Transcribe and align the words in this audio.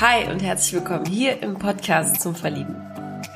Hi 0.00 0.26
und 0.32 0.42
herzlich 0.42 0.72
willkommen 0.72 1.04
hier 1.04 1.42
im 1.42 1.58
Podcast 1.58 2.22
zum 2.22 2.34
Verlieben. 2.34 2.74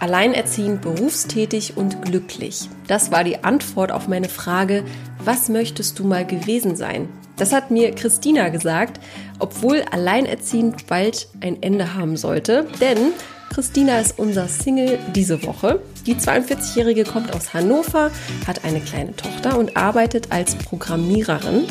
Alleinerziehend, 0.01 0.81
berufstätig 0.81 1.77
und 1.77 2.01
glücklich. 2.01 2.71
Das 2.87 3.13
war 3.13 3.23
die 3.23 3.45
Antwort 3.45 3.93
auf 3.93 4.09
meine 4.09 4.31
Frage, 4.31 4.83
was 5.23 5.51
möchtest 5.51 5.99
du 5.99 6.05
mal 6.05 6.27
gewesen 6.27 6.75
sein? 6.75 7.11
Das 7.37 7.53
hat 7.53 7.71
mir 7.71 7.95
Christina 7.95 8.49
gesagt, 8.49 8.99
obwohl 9.39 9.83
Alleinerziehend 9.91 10.87
bald 10.87 11.29
ein 11.43 11.63
Ende 11.63 11.93
haben 11.93 12.17
sollte. 12.17 12.67
Denn 12.81 13.13
Christina 13.53 13.99
ist 13.99 14.19
unser 14.19 14.49
Single 14.49 14.99
diese 15.15 15.45
Woche. 15.45 15.83
Die 16.07 16.15
42-Jährige 16.15 17.05
kommt 17.05 17.35
aus 17.35 17.53
Hannover, 17.53 18.11
hat 18.47 18.65
eine 18.65 18.81
kleine 18.81 19.15
Tochter 19.15 19.59
und 19.59 19.77
arbeitet 19.77 20.33
als 20.33 20.55
Programmiererin. 20.55 21.67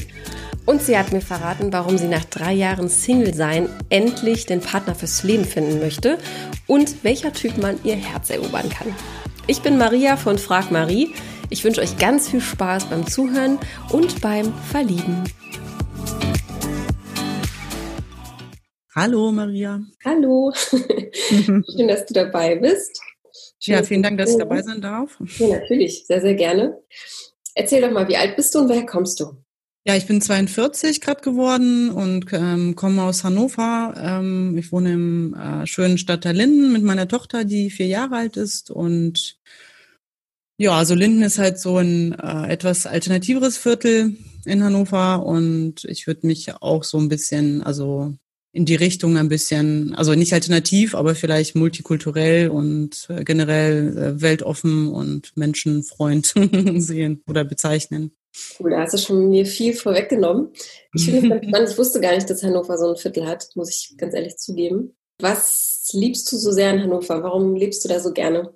Und 0.65 0.81
sie 0.81 0.97
hat 0.97 1.11
mir 1.11 1.19
verraten, 1.19 1.73
warum 1.73 1.97
sie 1.97 2.07
nach 2.07 2.23
drei 2.23 2.53
Jahren 2.53 2.87
Single-Sein 2.87 3.67
endlich 3.89 4.45
den 4.45 4.61
Partner 4.61 4.95
fürs 4.95 5.23
Leben 5.23 5.43
finden 5.43 5.79
möchte 5.79 6.17
und 6.67 7.03
welcher 7.03 7.33
Typ 7.33 7.57
man 7.57 7.79
ihr 7.83 7.95
Herz 7.95 8.29
erobern 8.29 8.69
kann. 8.69 8.95
Ich 9.45 9.61
bin 9.61 9.77
Maria 9.77 10.15
von 10.15 10.37
Frag 10.37 10.71
Marie. 10.71 11.13
Ich 11.49 11.65
wünsche 11.65 11.81
euch 11.81 11.97
ganz 11.97 12.29
viel 12.29 12.39
Spaß 12.39 12.85
beim 12.85 13.05
Zuhören 13.05 13.59
und 13.91 14.21
beim 14.21 14.53
Verlieben. 14.71 15.25
Hallo 18.95 19.33
Maria. 19.33 19.81
Hallo. 20.05 20.53
Schön, 20.55 21.87
dass 21.89 22.05
du 22.05 22.13
dabei 22.13 22.55
bist. 22.55 23.01
Schön, 23.59 23.75
ja, 23.75 23.83
vielen 23.83 24.03
Dank, 24.03 24.17
dass 24.17 24.31
ich 24.31 24.37
dabei 24.37 24.61
sein 24.61 24.79
darf. 24.79 25.19
Ja, 25.39 25.47
natürlich, 25.57 26.05
sehr, 26.05 26.21
sehr 26.21 26.35
gerne. 26.35 26.81
Erzähl 27.53 27.81
doch 27.81 27.91
mal, 27.91 28.07
wie 28.07 28.15
alt 28.15 28.37
bist 28.37 28.55
du 28.55 28.59
und 28.59 28.69
woher 28.69 28.85
kommst 28.85 29.19
du? 29.19 29.42
Ja, 29.85 29.97
ich 29.97 30.05
bin 30.07 30.21
42 30.21 31.01
gerade 31.01 31.21
geworden 31.21 31.89
und 31.89 32.27
ähm, 32.31 32.73
komme 32.75 33.03
aus 33.03 33.25
Hannover. 33.25 33.93
Ähm, 33.97 34.57
ich 34.57 34.71
wohne 34.71 34.93
im 34.93 35.33
äh, 35.33 35.67
schönen 35.67 35.97
Stadtteil 35.97 36.37
Linden 36.37 36.71
mit 36.71 36.83
meiner 36.83 37.09
Tochter, 37.09 37.43
die 37.43 37.69
vier 37.69 37.87
Jahre 37.87 38.15
alt 38.15 38.37
ist. 38.37 38.71
Und 38.71 39.37
ja, 40.57 40.71
also 40.71 40.95
Linden 40.95 41.21
ist 41.21 41.37
halt 41.37 41.59
so 41.59 41.79
ein 41.79 42.13
äh, 42.13 42.47
etwas 42.47 42.85
alternativeres 42.85 43.57
Viertel 43.57 44.15
in 44.45 44.63
Hannover 44.63 45.25
und 45.25 45.83
ich 45.83 46.07
würde 46.07 46.27
mich 46.27 46.53
auch 46.61 46.85
so 46.85 46.97
ein 46.97 47.09
bisschen, 47.09 47.61
also 47.61 48.15
in 48.53 48.65
die 48.65 48.75
Richtung 48.75 49.17
ein 49.17 49.27
bisschen, 49.27 49.95
also 49.95 50.13
nicht 50.13 50.31
alternativ, 50.31 50.95
aber 50.95 51.13
vielleicht 51.15 51.55
multikulturell 51.55 52.47
und 52.47 53.07
äh, 53.09 53.25
generell 53.25 53.97
äh, 53.97 54.21
weltoffen 54.21 54.87
und 54.87 55.35
Menschenfreund 55.35 56.33
sehen 56.77 57.21
oder 57.27 57.43
bezeichnen. 57.43 58.11
Cool, 58.59 58.71
da 58.71 58.81
hast 58.81 58.93
du 58.93 58.97
schon 58.97 59.29
mir 59.29 59.45
viel 59.45 59.73
vorweggenommen. 59.73 60.49
Ich 60.93 61.05
finde 61.05 61.19
es 61.19 61.29
ganz 61.29 61.45
spannend. 61.49 61.69
Ich 61.69 61.77
wusste 61.77 62.01
gar 62.01 62.15
nicht, 62.15 62.29
dass 62.29 62.43
Hannover 62.43 62.77
so 62.77 62.89
ein 62.89 62.97
Viertel 62.97 63.27
hat, 63.27 63.49
muss 63.55 63.69
ich 63.69 63.95
ganz 63.97 64.13
ehrlich 64.13 64.37
zugeben. 64.37 64.95
Was 65.19 65.89
liebst 65.93 66.31
du 66.31 66.37
so 66.37 66.51
sehr 66.51 66.71
in 66.73 66.81
Hannover? 66.81 67.21
Warum 67.23 67.55
lebst 67.55 67.83
du 67.85 67.89
da 67.89 67.99
so 67.99 68.11
gerne? 68.11 68.53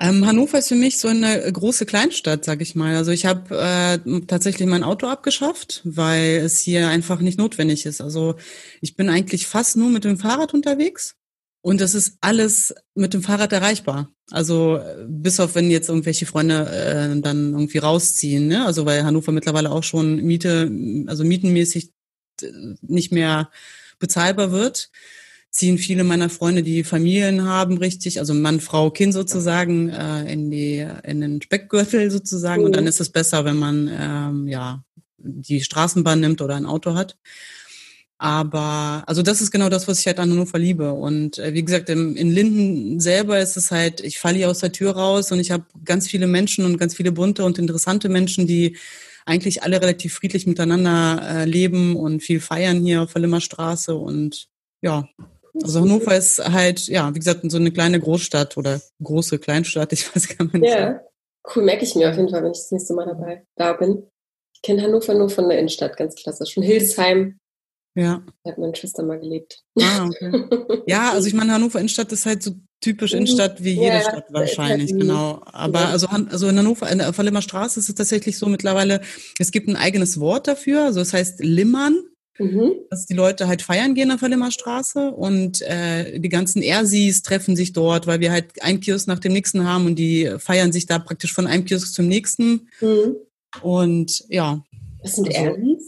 Ähm, 0.00 0.26
Hannover 0.26 0.58
ist 0.58 0.68
für 0.68 0.74
mich 0.74 0.98
so 0.98 1.08
eine 1.08 1.52
große 1.52 1.86
Kleinstadt, 1.86 2.44
sag 2.44 2.60
ich 2.62 2.74
mal. 2.74 2.96
Also 2.96 3.10
ich 3.12 3.26
habe 3.26 3.56
äh, 3.56 4.20
tatsächlich 4.26 4.66
mein 4.66 4.82
Auto 4.82 5.06
abgeschafft, 5.06 5.82
weil 5.84 6.36
es 6.36 6.58
hier 6.58 6.88
einfach 6.88 7.20
nicht 7.20 7.38
notwendig 7.38 7.86
ist. 7.86 8.00
Also 8.00 8.34
ich 8.80 8.96
bin 8.96 9.10
eigentlich 9.10 9.46
fast 9.46 9.76
nur 9.76 9.90
mit 9.90 10.04
dem 10.04 10.18
Fahrrad 10.18 10.54
unterwegs. 10.54 11.16
Und 11.60 11.80
das 11.80 11.94
ist 11.94 12.16
alles 12.20 12.74
mit 12.94 13.14
dem 13.14 13.22
Fahrrad 13.22 13.52
erreichbar. 13.52 14.10
Also 14.32 14.80
bis 15.06 15.40
auf 15.40 15.54
wenn 15.54 15.70
jetzt 15.70 15.90
irgendwelche 15.90 16.24
Freunde 16.24 16.66
äh, 16.70 17.20
dann 17.20 17.52
irgendwie 17.52 17.78
rausziehen, 17.78 18.48
ne? 18.48 18.64
Also 18.64 18.86
weil 18.86 19.04
Hannover 19.04 19.30
mittlerweile 19.30 19.70
auch 19.70 19.82
schon 19.82 20.16
Miete, 20.22 20.70
also 21.06 21.22
mietenmäßig 21.22 21.90
äh, 22.40 22.50
nicht 22.80 23.12
mehr 23.12 23.50
bezahlbar 23.98 24.50
wird, 24.50 24.90
ziehen 25.50 25.76
viele 25.76 26.02
meiner 26.02 26.30
Freunde, 26.30 26.62
die 26.62 26.82
Familien 26.82 27.44
haben, 27.44 27.76
richtig, 27.76 28.20
also 28.20 28.32
Mann, 28.32 28.60
Frau, 28.60 28.90
Kind 28.90 29.12
sozusagen, 29.12 29.90
äh, 29.90 30.32
in 30.32 30.50
die 30.50 30.86
in 31.04 31.20
den 31.20 31.42
Speckgürtel 31.42 32.10
sozusagen. 32.10 32.62
Mhm. 32.62 32.66
Und 32.66 32.76
dann 32.76 32.86
ist 32.86 33.00
es 33.00 33.10
besser, 33.10 33.44
wenn 33.44 33.56
man 33.56 33.90
ähm, 33.92 34.48
ja 34.48 34.82
die 35.18 35.60
Straßenbahn 35.60 36.20
nimmt 36.20 36.40
oder 36.40 36.56
ein 36.56 36.66
Auto 36.66 36.94
hat. 36.94 37.18
Aber 38.22 39.02
also 39.08 39.20
das 39.20 39.40
ist 39.40 39.50
genau 39.50 39.68
das, 39.68 39.88
was 39.88 39.98
ich 39.98 40.06
halt 40.06 40.20
an 40.20 40.30
Hannover 40.30 40.56
liebe. 40.56 40.92
Und 40.92 41.38
äh, 41.38 41.54
wie 41.54 41.64
gesagt, 41.64 41.88
im, 41.88 42.14
in 42.14 42.30
Linden 42.30 43.00
selber 43.00 43.40
ist 43.40 43.56
es 43.56 43.72
halt, 43.72 44.00
ich 44.00 44.20
falle 44.20 44.36
hier 44.36 44.48
aus 44.48 44.60
der 44.60 44.70
Tür 44.70 44.92
raus 44.92 45.32
und 45.32 45.40
ich 45.40 45.50
habe 45.50 45.64
ganz 45.84 46.06
viele 46.06 46.28
Menschen 46.28 46.64
und 46.64 46.78
ganz 46.78 46.94
viele 46.94 47.10
bunte 47.10 47.42
und 47.44 47.58
interessante 47.58 48.08
Menschen, 48.08 48.46
die 48.46 48.76
eigentlich 49.26 49.64
alle 49.64 49.82
relativ 49.82 50.14
friedlich 50.14 50.46
miteinander 50.46 51.20
äh, 51.20 51.44
leben 51.46 51.96
und 51.96 52.22
viel 52.22 52.38
feiern 52.38 52.84
hier 52.84 53.02
auf 53.02 53.12
der 53.12 53.22
Limmerstraße. 53.22 53.96
Und 53.96 54.46
ja, 54.82 55.08
also 55.60 55.80
Hannover 55.80 56.16
ist 56.16 56.38
halt, 56.38 56.86
ja, 56.86 57.12
wie 57.12 57.18
gesagt, 57.18 57.40
so 57.50 57.58
eine 57.58 57.72
kleine 57.72 57.98
Großstadt 57.98 58.56
oder 58.56 58.80
große 59.02 59.40
Kleinstadt, 59.40 59.92
ich 59.92 60.06
weiß 60.14 60.38
gar 60.38 60.44
nicht. 60.44 60.64
Ja, 60.64 61.00
cool, 61.56 61.64
merke 61.64 61.82
ich 61.82 61.96
mir 61.96 62.08
auf 62.08 62.16
jeden 62.16 62.28
Fall, 62.28 62.44
wenn 62.44 62.52
ich 62.52 62.58
das 62.58 62.70
nächste 62.70 62.94
Mal 62.94 63.06
dabei 63.06 63.44
da 63.56 63.72
bin. 63.72 64.04
Ich 64.54 64.62
kenne 64.62 64.80
Hannover 64.80 65.12
nur 65.12 65.28
von 65.28 65.48
der 65.48 65.58
Innenstadt, 65.58 65.96
ganz 65.96 66.14
klassisch. 66.14 66.54
Von 66.54 66.62
Hildesheim, 66.62 67.40
ja. 67.94 68.22
Da 68.44 68.50
hat 68.50 68.58
meine 68.58 68.74
Schwester 68.74 69.02
mal 69.02 69.20
gelebt. 69.20 69.62
Ah, 69.78 70.06
okay. 70.06 70.44
Ja, 70.86 71.12
also 71.12 71.28
ich 71.28 71.34
meine, 71.34 71.52
Hannover 71.52 71.78
Innenstadt 71.78 72.10
ist 72.12 72.26
halt 72.26 72.42
so 72.42 72.52
typisch 72.80 73.12
mhm. 73.12 73.18
Innenstadt 73.18 73.62
wie 73.62 73.74
jede 73.74 73.96
ja, 73.96 74.00
Stadt 74.00 74.26
wahrscheinlich, 74.30 74.90
halt 74.92 75.00
genau. 75.00 75.42
Aber 75.46 75.80
ja. 75.80 75.90
also, 75.90 76.06
also 76.08 76.48
in 76.48 76.58
Hannover, 76.58 76.90
in 76.90 76.98
der 76.98 77.12
Verlimmer 77.12 77.42
Straße 77.42 77.78
ist 77.80 77.88
es 77.88 77.94
tatsächlich 77.94 78.38
so 78.38 78.46
mittlerweile, 78.46 79.00
es 79.38 79.50
gibt 79.50 79.68
ein 79.68 79.76
eigenes 79.76 80.18
Wort 80.20 80.48
dafür, 80.48 80.84
also 80.84 81.00
es 81.00 81.12
heißt 81.12 81.40
Limmern. 81.40 82.02
Mhm. 82.38 82.72
Dass 82.88 83.04
die 83.04 83.14
Leute 83.14 83.46
halt 83.46 83.60
feiern 83.60 83.94
gehen 83.94 84.10
auf 84.10 84.20
der 84.20 84.30
Limmer 84.30 84.50
Straße 84.50 85.10
und 85.10 85.60
äh, 85.60 86.18
die 86.18 86.30
ganzen 86.30 86.62
Ersis 86.62 87.20
treffen 87.20 87.56
sich 87.56 87.74
dort, 87.74 88.06
weil 88.06 88.20
wir 88.20 88.32
halt 88.32 88.62
ein 88.62 88.80
Kiosk 88.80 89.06
nach 89.06 89.18
dem 89.18 89.34
nächsten 89.34 89.68
haben 89.68 89.84
und 89.84 89.96
die 89.96 90.32
feiern 90.38 90.72
sich 90.72 90.86
da 90.86 90.98
praktisch 90.98 91.34
von 91.34 91.46
einem 91.46 91.66
Kiosk 91.66 91.92
zum 91.92 92.08
nächsten. 92.08 92.68
Mhm. 92.80 93.16
Und 93.60 94.24
ja. 94.30 94.64
Was 95.02 95.16
sind 95.16 95.28
also, 95.28 95.40
Ersis? 95.40 95.81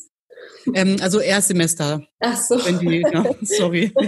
Ähm, 0.73 0.97
also 1.01 1.21
Erstsemester. 1.21 2.03
Ach 2.21 2.37
so. 2.37 2.57
Die, 2.59 3.05
ja, 3.13 3.25
sorry. 3.43 3.93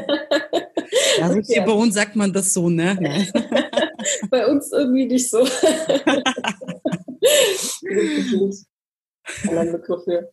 Also 1.21 1.41
hier 1.41 1.63
bei 1.63 1.73
uns 1.73 1.95
sagt 1.95 2.15
man 2.17 2.33
das 2.33 2.53
so, 2.53 2.69
ne? 2.69 2.97
bei 4.31 4.47
uns 4.47 4.71
irgendwie 4.73 5.07
nicht 5.07 5.29
so. 5.29 5.47
anderen 9.49 9.73
Begriff 9.73 10.05
für. 10.05 10.31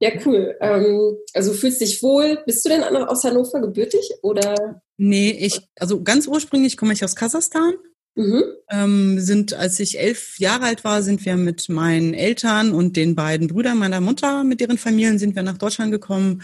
Ja, 0.00 0.10
cool. 0.24 0.56
Ähm, 0.60 1.16
also 1.34 1.52
fühlst 1.52 1.80
dich 1.80 2.02
wohl. 2.02 2.42
Bist 2.46 2.64
du 2.64 2.70
denn 2.70 2.82
aus 2.82 3.24
Hannover 3.24 3.60
gebürtig 3.60 4.10
oder? 4.22 4.82
Nee, 4.96 5.30
ich, 5.30 5.60
also 5.78 6.02
ganz 6.02 6.26
ursprünglich 6.26 6.76
komme 6.76 6.92
ich 6.92 7.04
aus 7.04 7.16
Kasachstan. 7.16 7.74
Mhm. 8.20 8.44
Ähm, 8.68 9.18
sind, 9.18 9.54
als 9.54 9.80
ich 9.80 9.98
elf 9.98 10.38
Jahre 10.38 10.64
alt 10.64 10.84
war, 10.84 11.02
sind 11.02 11.24
wir 11.24 11.36
mit 11.36 11.70
meinen 11.70 12.12
Eltern 12.12 12.74
und 12.74 12.96
den 12.96 13.14
beiden 13.14 13.48
Brüdern 13.48 13.78
meiner 13.78 14.02
Mutter 14.02 14.44
mit 14.44 14.60
ihren 14.60 14.76
Familien 14.76 15.18
sind 15.18 15.36
wir 15.36 15.42
nach 15.42 15.56
Deutschland 15.56 15.90
gekommen. 15.90 16.42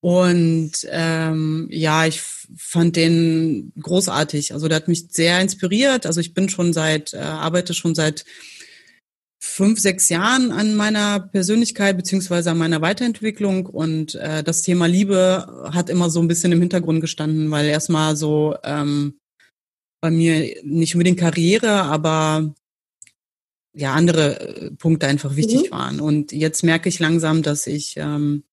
Und 0.00 0.72
ähm, 0.90 1.68
ja, 1.70 2.06
ich 2.06 2.20
fand 2.56 2.96
den 2.96 3.72
großartig. 3.80 4.52
Also 4.52 4.66
der 4.66 4.76
hat 4.76 4.88
mich 4.88 5.06
sehr 5.10 5.40
inspiriert. 5.40 6.06
Also 6.06 6.20
ich 6.20 6.34
bin 6.34 6.48
schon 6.48 6.72
seit, 6.72 7.14
äh, 7.14 7.18
arbeite 7.18 7.72
schon 7.72 7.94
seit 7.94 8.24
fünf, 9.44 9.80
sechs 9.80 10.08
Jahren 10.08 10.52
an 10.52 10.76
meiner 10.76 11.18
Persönlichkeit 11.18 11.96
beziehungsweise 11.96 12.52
an 12.52 12.58
meiner 12.58 12.80
Weiterentwicklung 12.80 13.66
und 13.66 14.14
äh, 14.14 14.44
das 14.44 14.62
Thema 14.62 14.86
Liebe 14.86 15.68
hat 15.72 15.90
immer 15.90 16.10
so 16.10 16.20
ein 16.20 16.28
bisschen 16.28 16.52
im 16.52 16.60
Hintergrund 16.60 17.00
gestanden, 17.00 17.50
weil 17.50 17.66
erstmal 17.66 18.14
so 18.14 18.54
ähm, 18.62 19.18
bei 20.00 20.12
mir 20.12 20.54
nicht 20.62 20.94
unbedingt 20.94 21.18
Karriere, 21.18 21.82
aber 21.82 22.54
ja 23.74 23.94
andere 23.94 24.38
äh, 24.38 24.70
Punkte 24.70 25.08
einfach 25.08 25.34
wichtig 25.34 25.64
mhm. 25.64 25.70
waren. 25.74 26.00
Und 26.00 26.30
jetzt 26.30 26.62
merke 26.62 26.88
ich 26.88 27.00
langsam, 27.00 27.42
dass 27.42 27.66
ich 27.66 27.96
ähm, 27.96 28.44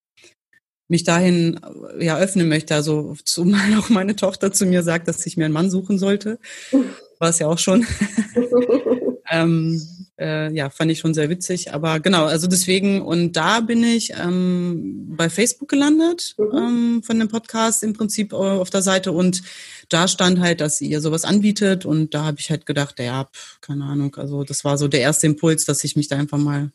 mich 0.87 1.03
dahin 1.03 1.59
äh, 1.99 2.03
ja 2.03 2.17
öffnen 2.17 2.49
möchte. 2.49 2.73
Also 2.73 3.15
zumal 3.25 3.75
auch 3.77 3.89
meine 3.89 4.15
Tochter 4.15 4.51
zu 4.51 4.65
mir 4.65 4.81
sagt, 4.81 5.07
dass 5.07 5.23
ich 5.27 5.37
mir 5.37 5.45
einen 5.45 5.53
Mann 5.53 5.69
suchen 5.69 5.99
sollte, 5.99 6.39
war 7.19 7.29
es 7.29 7.37
ja 7.37 7.45
auch 7.45 7.59
schon. 7.59 7.85
ähm, 9.29 9.98
äh, 10.19 10.51
ja, 10.53 10.69
fand 10.69 10.91
ich 10.91 10.99
schon 10.99 11.13
sehr 11.13 11.29
witzig. 11.29 11.73
Aber 11.73 11.99
genau, 11.99 12.25
also 12.25 12.47
deswegen, 12.47 13.01
und 13.01 13.33
da 13.33 13.61
bin 13.61 13.83
ich 13.83 14.13
ähm, 14.19 15.15
bei 15.15 15.29
Facebook 15.29 15.69
gelandet 15.69 16.35
mhm. 16.37 16.57
ähm, 16.57 17.03
von 17.03 17.19
dem 17.19 17.29
Podcast 17.29 17.83
im 17.83 17.93
Prinzip 17.93 18.33
auf 18.33 18.69
der 18.69 18.81
Seite 18.81 19.11
und 19.11 19.41
da 19.89 20.07
stand 20.07 20.39
halt, 20.39 20.61
dass 20.61 20.81
ihr 20.81 21.01
sowas 21.01 21.25
anbietet 21.25 21.85
und 21.85 22.13
da 22.13 22.25
habe 22.25 22.37
ich 22.39 22.49
halt 22.49 22.65
gedacht, 22.65 22.99
ja, 22.99 23.25
pf, 23.25 23.59
keine 23.61 23.85
Ahnung, 23.85 24.15
also 24.15 24.43
das 24.43 24.63
war 24.63 24.77
so 24.77 24.87
der 24.87 25.01
erste 25.01 25.27
Impuls, 25.27 25.65
dass 25.65 25.83
ich 25.83 25.95
mich 25.95 26.07
da 26.07 26.17
einfach 26.17 26.37
mal 26.37 26.71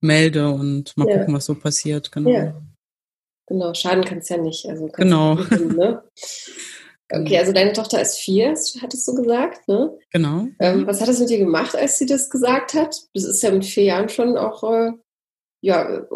melde 0.00 0.50
und 0.50 0.96
mal 0.96 1.08
ja. 1.08 1.18
gucken, 1.18 1.34
was 1.34 1.44
so 1.44 1.54
passiert. 1.54 2.10
Genau. 2.10 2.30
Ja. 2.30 2.60
Genau, 3.46 3.74
schaden 3.74 4.04
kann 4.04 4.18
es 4.18 4.28
ja 4.28 4.38
nicht. 4.38 4.66
Also 4.66 4.86
genau. 4.88 5.34
Nicht, 5.34 5.76
ne? 5.76 6.02
Okay, 7.14 7.38
also 7.38 7.52
deine 7.52 7.72
Tochter 7.72 8.00
ist 8.00 8.18
vier, 8.18 8.54
hattest 8.80 9.06
du 9.06 9.14
gesagt, 9.14 9.68
ne? 9.68 9.96
Genau. 10.12 10.48
Ähm, 10.58 10.86
was 10.86 11.00
hat 11.00 11.08
es 11.08 11.20
mit 11.20 11.28
dir 11.28 11.38
gemacht, 11.38 11.76
als 11.76 11.98
sie 11.98 12.06
das 12.06 12.30
gesagt 12.30 12.74
hat? 12.74 12.96
Das 13.14 13.24
ist 13.24 13.42
ja 13.42 13.50
mit 13.50 13.64
vier 13.64 13.84
Jahren 13.84 14.08
schon 14.08 14.36
auch, 14.38 14.62
äh, 14.64 14.92
ja, 15.60 15.98
äh, 15.98 16.06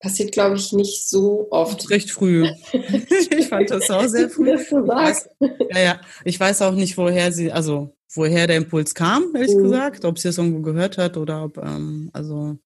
passiert, 0.00 0.32
glaube 0.32 0.56
ich, 0.56 0.72
nicht 0.72 1.08
so 1.08 1.46
oft. 1.50 1.88
Recht 1.90 2.10
früh. 2.10 2.48
ich 2.72 3.48
fand 3.48 3.70
das 3.70 3.88
auch 3.90 4.06
sehr 4.08 4.28
früh. 4.28 4.52
Ich 4.52 4.72
weiß, 4.72 5.28
ja, 5.70 5.80
ja. 5.80 6.00
Ich 6.24 6.38
weiß 6.38 6.62
auch 6.62 6.74
nicht, 6.74 6.98
woher 6.98 7.30
sie, 7.32 7.52
also 7.52 7.94
woher 8.14 8.48
der 8.48 8.56
Impuls 8.56 8.94
kam, 8.94 9.34
ehrlich 9.34 9.54
mhm. 9.54 9.62
gesagt, 9.62 10.04
ob 10.04 10.18
sie 10.18 10.28
es 10.28 10.38
irgendwo 10.38 10.60
gehört 10.60 10.98
hat 10.98 11.16
oder 11.16 11.44
ob, 11.44 11.56
ähm, 11.58 12.10
also 12.12 12.58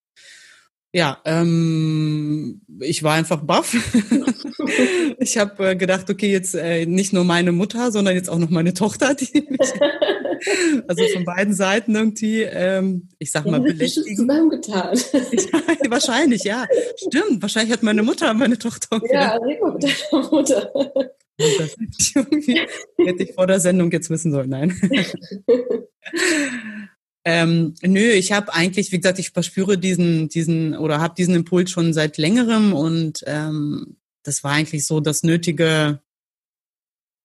ja, 0.92 1.20
ähm, 1.26 2.62
ich 2.80 3.02
war 3.02 3.14
einfach 3.14 3.42
baff. 3.42 3.74
ich 5.18 5.38
habe 5.38 5.70
äh, 5.70 5.76
gedacht, 5.76 6.10
okay, 6.10 6.30
jetzt 6.30 6.54
äh, 6.54 6.86
nicht 6.86 7.12
nur 7.12 7.24
meine 7.24 7.52
Mutter, 7.52 7.92
sondern 7.92 8.14
jetzt 8.14 8.28
auch 8.28 8.38
noch 8.38 8.50
meine 8.50 8.74
Tochter, 8.74 9.14
die 9.14 9.46
mich, 9.48 9.60
also 10.88 11.04
von 11.12 11.24
beiden 11.24 11.54
Seiten 11.54 11.94
irgendwie, 11.94 12.42
ähm, 12.42 13.08
ich 13.18 13.30
sag 13.30 13.46
mal, 13.46 13.60
belästigen. 13.60 14.16
Zusammengetan. 14.16 14.98
ja, 15.12 15.90
wahrscheinlich, 15.90 16.44
ja. 16.44 16.66
Stimmt, 16.96 17.42
wahrscheinlich 17.42 17.72
hat 17.72 17.82
meine 17.82 18.02
Mutter 18.02 18.32
meine 18.34 18.58
Tochter. 18.58 19.00
Ja, 19.10 19.36
Rico 19.36 19.72
mit 19.72 19.84
deiner 19.84 20.30
Mutter. 20.30 20.72
Das 21.38 21.76
hätte 22.98 23.22
ich 23.22 23.34
vor 23.34 23.46
der 23.46 23.60
Sendung 23.60 23.90
jetzt 23.90 24.08
wissen 24.08 24.32
sollen, 24.32 24.48
nein. 24.48 24.80
Ähm, 27.28 27.74
nö, 27.82 28.12
ich 28.12 28.30
habe 28.30 28.54
eigentlich, 28.54 28.92
wie 28.92 28.98
gesagt, 28.98 29.18
ich 29.18 29.30
verspüre 29.30 29.76
diesen, 29.76 30.28
diesen 30.28 30.76
oder 30.76 31.00
habe 31.00 31.16
diesen 31.16 31.34
Impuls 31.34 31.72
schon 31.72 31.92
seit 31.92 32.18
längerem 32.18 32.72
und 32.72 33.24
ähm, 33.26 33.96
das 34.22 34.44
war 34.44 34.52
eigentlich 34.52 34.86
so 34.86 35.00
das 35.00 35.24
nötige, 35.24 35.98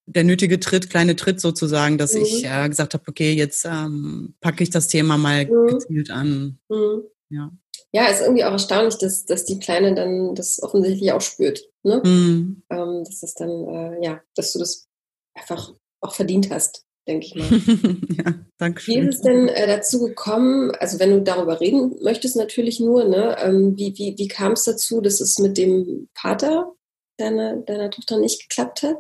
der 0.07 0.23
nötige 0.23 0.59
Tritt, 0.59 0.89
kleine 0.89 1.15
Tritt 1.15 1.39
sozusagen, 1.39 1.99
dass 1.99 2.15
mhm. 2.15 2.23
ich 2.23 2.45
äh, 2.45 2.67
gesagt 2.67 2.95
habe, 2.95 3.03
okay, 3.07 3.33
jetzt 3.33 3.63
ähm, 3.65 4.33
packe 4.41 4.63
ich 4.63 4.71
das 4.71 4.87
Thema 4.87 5.19
mal 5.19 5.45
mhm. 5.45 5.67
gezielt 5.67 6.09
an. 6.09 6.57
Mhm. 6.67 7.03
Ja. 7.29 7.51
Ja, 7.93 8.07
ist 8.07 8.21
irgendwie 8.21 8.43
auch 8.43 8.53
erstaunlich, 8.53 8.97
dass, 8.97 9.25
dass 9.25 9.45
die 9.45 9.59
Kleine 9.59 9.93
dann 9.93 10.33
das 10.33 10.63
offensichtlich 10.63 11.11
auch 11.11 11.21
spürt. 11.21 11.61
Ne? 11.83 12.01
Mhm. 12.03 12.63
Ähm, 12.71 13.03
dass 13.03 13.19
das 13.19 13.35
dann, 13.35 13.67
äh, 13.67 14.03
ja, 14.03 14.19
dass 14.33 14.53
du 14.53 14.57
das 14.57 14.87
einfach 15.35 15.71
auch 15.99 16.15
verdient 16.15 16.49
hast 16.49 16.87
denke 17.07 17.25
ich 17.25 17.35
mal. 17.35 17.47
ja, 18.17 18.33
danke 18.57 18.81
schön. 18.81 18.95
Wie 18.95 18.99
ist 19.07 19.15
es 19.15 19.21
denn 19.21 19.47
äh, 19.47 19.67
dazu 19.67 19.99
gekommen, 19.99 20.71
also 20.79 20.99
wenn 20.99 21.11
du 21.11 21.21
darüber 21.21 21.59
reden 21.59 21.95
möchtest 22.01 22.35
natürlich 22.35 22.79
nur, 22.79 23.05
ne, 23.05 23.37
ähm, 23.39 23.77
wie, 23.77 23.97
wie, 23.97 24.15
wie 24.17 24.27
kam 24.27 24.53
es 24.53 24.63
dazu, 24.63 25.01
dass 25.01 25.21
es 25.21 25.39
mit 25.39 25.57
dem 25.57 26.07
Vater 26.13 26.73
deiner, 27.17 27.57
deiner 27.57 27.89
Tochter 27.89 28.19
nicht 28.19 28.49
geklappt 28.49 28.83
hat? 28.83 28.97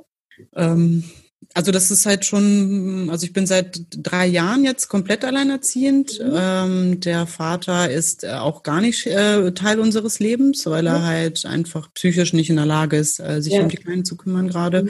Ähm, 0.55 1.03
also 1.53 1.71
das 1.71 1.91
ist 1.91 2.05
halt 2.05 2.23
schon, 2.23 3.09
also 3.09 3.25
ich 3.25 3.33
bin 3.33 3.45
seit 3.45 3.81
drei 3.91 4.25
Jahren 4.25 4.63
jetzt 4.63 4.87
komplett 4.87 5.25
alleinerziehend. 5.25 6.19
Mhm. 6.19 6.33
Ähm, 6.35 6.99
der 7.01 7.27
Vater 7.27 7.89
ist 7.89 8.23
äh, 8.23 8.29
auch 8.29 8.63
gar 8.63 8.79
nicht 8.79 9.05
äh, 9.07 9.51
Teil 9.51 9.79
unseres 9.79 10.19
Lebens, 10.19 10.65
weil 10.65 10.87
er 10.87 10.99
mhm. 10.99 11.03
halt 11.03 11.45
einfach 11.45 11.93
psychisch 11.93 12.33
nicht 12.33 12.49
in 12.49 12.55
der 12.55 12.65
Lage 12.65 12.97
ist, 12.97 13.19
äh, 13.19 13.41
sich 13.41 13.53
ja. 13.53 13.61
um 13.61 13.69
die 13.69 13.77
Kleinen 13.77 14.05
zu 14.05 14.15
kümmern 14.15 14.47
gerade. 14.47 14.83
Mhm. 14.83 14.89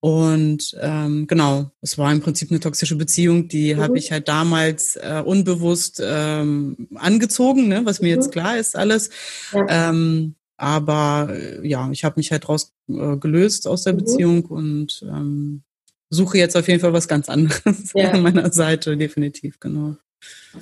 Und 0.00 0.74
ähm, 0.80 1.26
genau, 1.26 1.70
es 1.82 1.98
war 1.98 2.10
im 2.10 2.22
Prinzip 2.22 2.50
eine 2.50 2.60
toxische 2.60 2.96
Beziehung, 2.96 3.48
die 3.48 3.74
mhm. 3.74 3.80
habe 3.80 3.98
ich 3.98 4.10
halt 4.10 4.28
damals 4.28 4.96
äh, 4.96 5.22
unbewusst 5.24 6.02
ähm, 6.02 6.88
angezogen, 6.94 7.68
ne, 7.68 7.84
was 7.84 8.00
mir 8.00 8.16
mhm. 8.16 8.22
jetzt 8.22 8.32
klar 8.32 8.56
ist 8.56 8.76
alles. 8.76 9.10
Ja. 9.52 9.90
Ähm, 9.90 10.36
aber 10.56 11.28
äh, 11.30 11.66
ja, 11.66 11.90
ich 11.90 12.04
habe 12.04 12.14
mich 12.16 12.32
halt 12.32 12.48
raus 12.48 12.72
äh, 12.88 13.16
gelöst 13.16 13.66
aus 13.66 13.84
der 13.84 13.92
mhm. 13.92 13.98
Beziehung 13.98 14.44
und 14.46 15.02
ähm, 15.06 15.62
suche 16.08 16.38
jetzt 16.38 16.56
auf 16.56 16.66
jeden 16.68 16.80
Fall 16.80 16.94
was 16.94 17.06
ganz 17.06 17.28
anderes 17.28 17.92
ja. 17.94 18.10
an 18.10 18.22
meiner 18.22 18.50
Seite, 18.52 18.96
definitiv, 18.96 19.60
genau. 19.60 19.96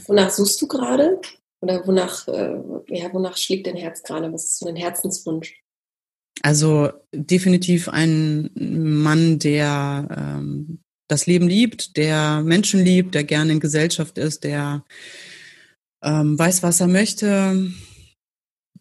Wonach 0.07 0.31
suchst 0.31 0.61
du 0.61 0.67
gerade? 0.67 1.21
Oder 1.61 1.87
wonach, 1.87 2.27
äh, 2.29 2.61
ja, 2.89 3.13
wonach 3.13 3.37
schlägt 3.37 3.67
dein 3.67 3.77
Herz 3.77 4.03
gerade? 4.03 4.33
Was 4.33 4.45
ist 4.45 4.59
so 4.59 4.67
dein 4.67 4.77
Herzenswunsch? 4.77 5.55
Also 6.43 6.91
definitiv 7.13 7.89
ein 7.89 8.51
Mann, 8.55 9.39
der 9.39 10.09
ähm, 10.41 10.79
das 11.09 11.27
Leben 11.27 11.49
liebt, 11.49 11.97
der 11.97 12.43
Menschen 12.43 12.85
liebt, 12.85 13.15
der 13.15 13.25
gerne 13.25 13.53
in 13.53 13.61
Gesellschaft 13.61 14.19
ist, 14.19 14.45
der 14.45 14.85
ähm, 16.03 16.39
weiß, 16.39 16.63
was 16.63 16.81
er 16.81 16.87
möchte, 16.87 17.73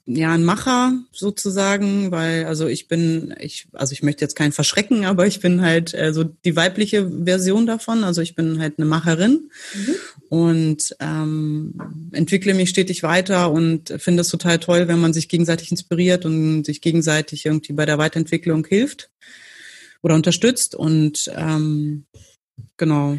ja 0.08 0.34
ein 0.34 0.46
Macher 0.46 0.94
sozusagen, 1.12 2.12
weil 2.12 2.46
also 2.46 2.68
ich 2.68 2.88
bin 2.88 3.36
ich 3.40 3.68
also 3.74 3.92
ich 3.92 4.04
möchte 4.04 4.24
jetzt 4.24 4.36
keinen 4.36 4.54
verschrecken, 4.54 5.06
aber 5.06 5.28
ich 5.28 5.42
bin 5.42 5.62
halt 5.62 5.94
äh, 5.94 6.14
so 6.14 6.24
die 6.24 6.56
weibliche 6.56 7.10
Version 7.26 7.66
davon, 7.66 8.04
also 8.04 8.22
ich 8.22 8.34
bin 8.34 8.60
halt 8.60 8.78
eine 8.78 8.86
Macherin. 8.86 9.52
Mhm. 9.74 9.96
Und 10.30 10.96
ähm, 11.00 12.10
entwickle 12.12 12.54
mich 12.54 12.70
stetig 12.70 13.04
weiter 13.04 13.52
und 13.52 13.94
finde 13.98 14.22
es 14.22 14.30
total 14.30 14.60
toll, 14.60 14.88
wenn 14.88 15.00
man 15.00 15.14
sich 15.14 15.30
gegenseitig 15.30 15.72
inspiriert 15.72 16.26
und 16.26 16.66
sich 16.66 16.82
gegenseitig 16.82 17.46
irgendwie 17.46 17.74
bei 17.74 17.86
der 17.86 17.98
Weiterentwicklung 17.98 18.66
hilft 18.66 19.10
oder 20.02 20.16
unterstützt 20.16 20.76
und 20.76 21.32
ähm, 21.36 22.06
genau 22.78 23.18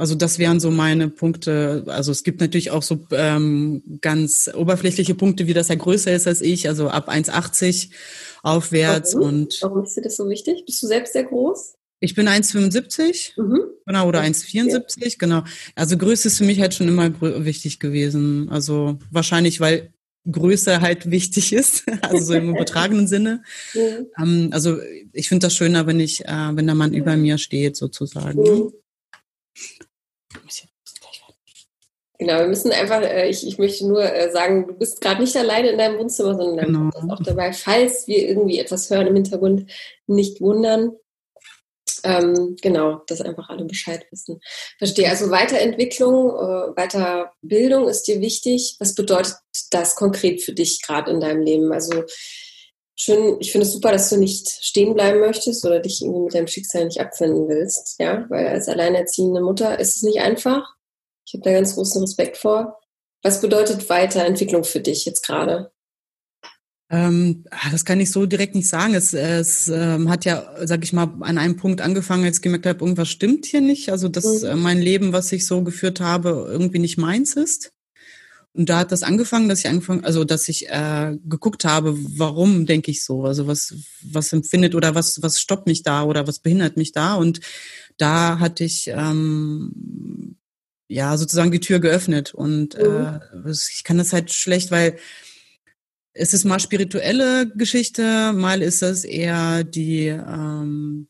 also 0.00 0.14
das 0.14 0.38
wären 0.38 0.60
so 0.60 0.70
meine 0.70 1.10
Punkte. 1.10 1.84
Also 1.88 2.10
es 2.10 2.22
gibt 2.22 2.40
natürlich 2.40 2.70
auch 2.70 2.82
so 2.82 3.00
ähm, 3.10 3.82
ganz 4.00 4.50
oberflächliche 4.54 5.14
Punkte, 5.14 5.46
wie 5.46 5.52
dass 5.52 5.68
er 5.68 5.76
größer 5.76 6.10
ist 6.10 6.26
als 6.26 6.40
ich, 6.40 6.68
also 6.68 6.88
ab 6.88 7.10
1,80 7.10 7.90
aufwärts. 8.42 9.14
Warum? 9.14 9.28
Und 9.28 9.58
Warum 9.60 9.84
ist 9.84 9.98
dir 9.98 10.00
das 10.00 10.16
so 10.16 10.26
wichtig? 10.30 10.64
Bist 10.64 10.82
du 10.82 10.86
selbst 10.86 11.12
sehr 11.12 11.24
groß? 11.24 11.74
Ich 12.02 12.14
bin 12.14 12.28
1,75, 12.28 13.40
mhm. 13.40 13.60
genau, 13.84 14.08
oder 14.08 14.20
1,74, 14.22 15.04
ja. 15.04 15.08
genau. 15.18 15.44
Also 15.74 15.98
Größe 15.98 16.28
ist 16.28 16.38
für 16.38 16.44
mich 16.44 16.58
halt 16.60 16.74
schon 16.74 16.88
immer 16.88 17.12
wichtig 17.44 17.78
gewesen. 17.78 18.48
Also 18.48 18.98
wahrscheinlich, 19.10 19.60
weil 19.60 19.92
Größe 20.30 20.80
halt 20.80 21.10
wichtig 21.10 21.52
ist, 21.52 21.84
also 22.02 22.24
so 22.24 22.34
im 22.34 22.50
übertragenen 22.54 23.06
Sinne. 23.06 23.42
Mhm. 23.74 24.06
Ähm, 24.18 24.48
also 24.52 24.78
ich 25.12 25.28
finde 25.28 25.46
das 25.46 25.54
schöner, 25.54 25.86
wenn 25.86 26.00
ich, 26.00 26.24
äh, 26.24 26.50
wenn 26.52 26.66
der 26.66 26.74
Mann 26.74 26.94
über 26.94 27.16
mir 27.16 27.36
steht, 27.36 27.76
sozusagen. 27.76 28.40
Mhm. 28.40 28.72
Genau, 32.20 32.38
wir 32.40 32.48
müssen 32.48 32.70
einfach, 32.70 33.00
äh, 33.00 33.30
ich, 33.30 33.46
ich 33.46 33.56
möchte 33.56 33.88
nur 33.88 34.02
äh, 34.02 34.30
sagen, 34.30 34.66
du 34.66 34.74
bist 34.74 35.00
gerade 35.00 35.22
nicht 35.22 35.34
alleine 35.36 35.70
in 35.70 35.78
deinem 35.78 35.98
Wohnzimmer, 35.98 36.34
sondern 36.34 36.66
genau. 36.66 36.90
du 36.90 37.00
bist 37.00 37.10
auch 37.10 37.22
dabei, 37.24 37.54
falls 37.54 38.06
wir 38.08 38.28
irgendwie 38.28 38.58
etwas 38.58 38.90
hören 38.90 39.06
im 39.06 39.14
Hintergrund, 39.14 39.70
nicht 40.06 40.42
wundern. 40.42 40.92
Ähm, 42.04 42.56
genau, 42.60 43.02
dass 43.06 43.20
einfach 43.20 43.48
alle 43.48 43.64
Bescheid 43.64 44.06
wissen. 44.10 44.40
Verstehe. 44.78 45.08
Also 45.08 45.30
Weiterentwicklung, 45.30 46.30
äh, 46.30 46.72
Weiterbildung 46.74 47.88
ist 47.88 48.04
dir 48.04 48.20
wichtig. 48.20 48.76
Was 48.78 48.94
bedeutet 48.94 49.36
das 49.70 49.94
konkret 49.94 50.42
für 50.42 50.52
dich 50.52 50.82
gerade 50.82 51.10
in 51.10 51.20
deinem 51.20 51.42
Leben? 51.42 51.72
Also 51.72 52.04
schön, 52.96 53.36
ich 53.40 53.52
finde 53.52 53.66
es 53.66 53.72
super, 53.72 53.92
dass 53.92 54.10
du 54.10 54.16
nicht 54.16 54.48
stehen 54.48 54.94
bleiben 54.94 55.20
möchtest 55.20 55.64
oder 55.64 55.80
dich 55.80 56.02
irgendwie 56.02 56.20
mit 56.24 56.34
deinem 56.34 56.46
Schicksal 56.46 56.84
nicht 56.84 57.00
abfinden 57.00 57.48
willst, 57.48 57.96
ja, 57.98 58.26
weil 58.28 58.46
als 58.48 58.68
alleinerziehende 58.68 59.40
Mutter 59.40 59.78
ist 59.78 59.96
es 59.96 60.02
nicht 60.02 60.20
einfach. 60.20 60.76
Ich 61.26 61.34
habe 61.34 61.44
da 61.44 61.52
ganz 61.52 61.74
großen 61.74 62.02
Respekt 62.02 62.36
vor. 62.36 62.78
Was 63.22 63.40
bedeutet 63.40 63.88
Weiterentwicklung 63.88 64.64
für 64.64 64.80
dich 64.80 65.04
jetzt 65.04 65.26
gerade? 65.26 65.72
Ähm, 66.92 67.44
ah, 67.50 67.70
das 67.70 67.84
kann 67.84 68.00
ich 68.00 68.10
so 68.10 68.26
direkt 68.26 68.56
nicht 68.56 68.68
sagen. 68.68 68.94
Es, 68.94 69.14
es 69.14 69.68
ähm, 69.68 70.10
hat 70.10 70.24
ja, 70.24 70.44
sag 70.64 70.82
ich 70.82 70.92
mal, 70.92 71.14
an 71.20 71.38
einem 71.38 71.56
Punkt 71.56 71.80
angefangen, 71.80 72.24
als 72.24 72.38
ich 72.38 72.42
gemerkt 72.42 72.66
habe, 72.66 72.80
irgendwas 72.80 73.08
stimmt 73.08 73.46
hier 73.46 73.60
nicht. 73.60 73.90
Also, 73.90 74.08
dass 74.08 74.42
mhm. 74.42 74.48
äh, 74.48 74.54
mein 74.56 74.80
Leben, 74.80 75.12
was 75.12 75.30
ich 75.30 75.46
so 75.46 75.62
geführt 75.62 76.00
habe, 76.00 76.48
irgendwie 76.50 76.80
nicht 76.80 76.98
meins 76.98 77.34
ist. 77.34 77.72
Und 78.52 78.68
da 78.68 78.78
hat 78.80 78.90
das 78.90 79.04
angefangen, 79.04 79.48
dass 79.48 79.60
ich 79.60 79.68
angefangen, 79.68 80.04
also 80.04 80.24
dass 80.24 80.48
ich 80.48 80.68
äh, 80.68 81.16
geguckt 81.24 81.64
habe, 81.64 81.96
warum 82.18 82.66
denke 82.66 82.90
ich 82.90 83.04
so, 83.04 83.24
also 83.24 83.46
was 83.46 83.76
was 84.02 84.32
empfindet 84.32 84.74
oder 84.74 84.96
was 84.96 85.22
was 85.22 85.40
stoppt 85.40 85.68
mich 85.68 85.84
da 85.84 86.02
oder 86.02 86.26
was 86.26 86.40
behindert 86.40 86.76
mich 86.76 86.90
da. 86.90 87.14
Und 87.14 87.40
da 87.96 88.40
hatte 88.40 88.64
ich 88.64 88.88
ähm, 88.88 90.36
ja 90.88 91.16
sozusagen 91.16 91.52
die 91.52 91.60
Tür 91.60 91.78
geöffnet 91.78 92.34
und 92.34 92.76
mhm. 92.76 93.20
äh, 93.46 93.50
ich 93.52 93.84
kann 93.84 93.98
das 93.98 94.12
halt 94.12 94.32
schlecht, 94.32 94.72
weil 94.72 94.98
es 96.12 96.34
ist 96.34 96.44
mal 96.44 96.60
spirituelle 96.60 97.50
Geschichte, 97.54 98.32
mal 98.32 98.62
ist 98.62 98.82
das 98.82 99.04
eher 99.04 99.64
die 99.64 100.06
ähm, 100.06 101.08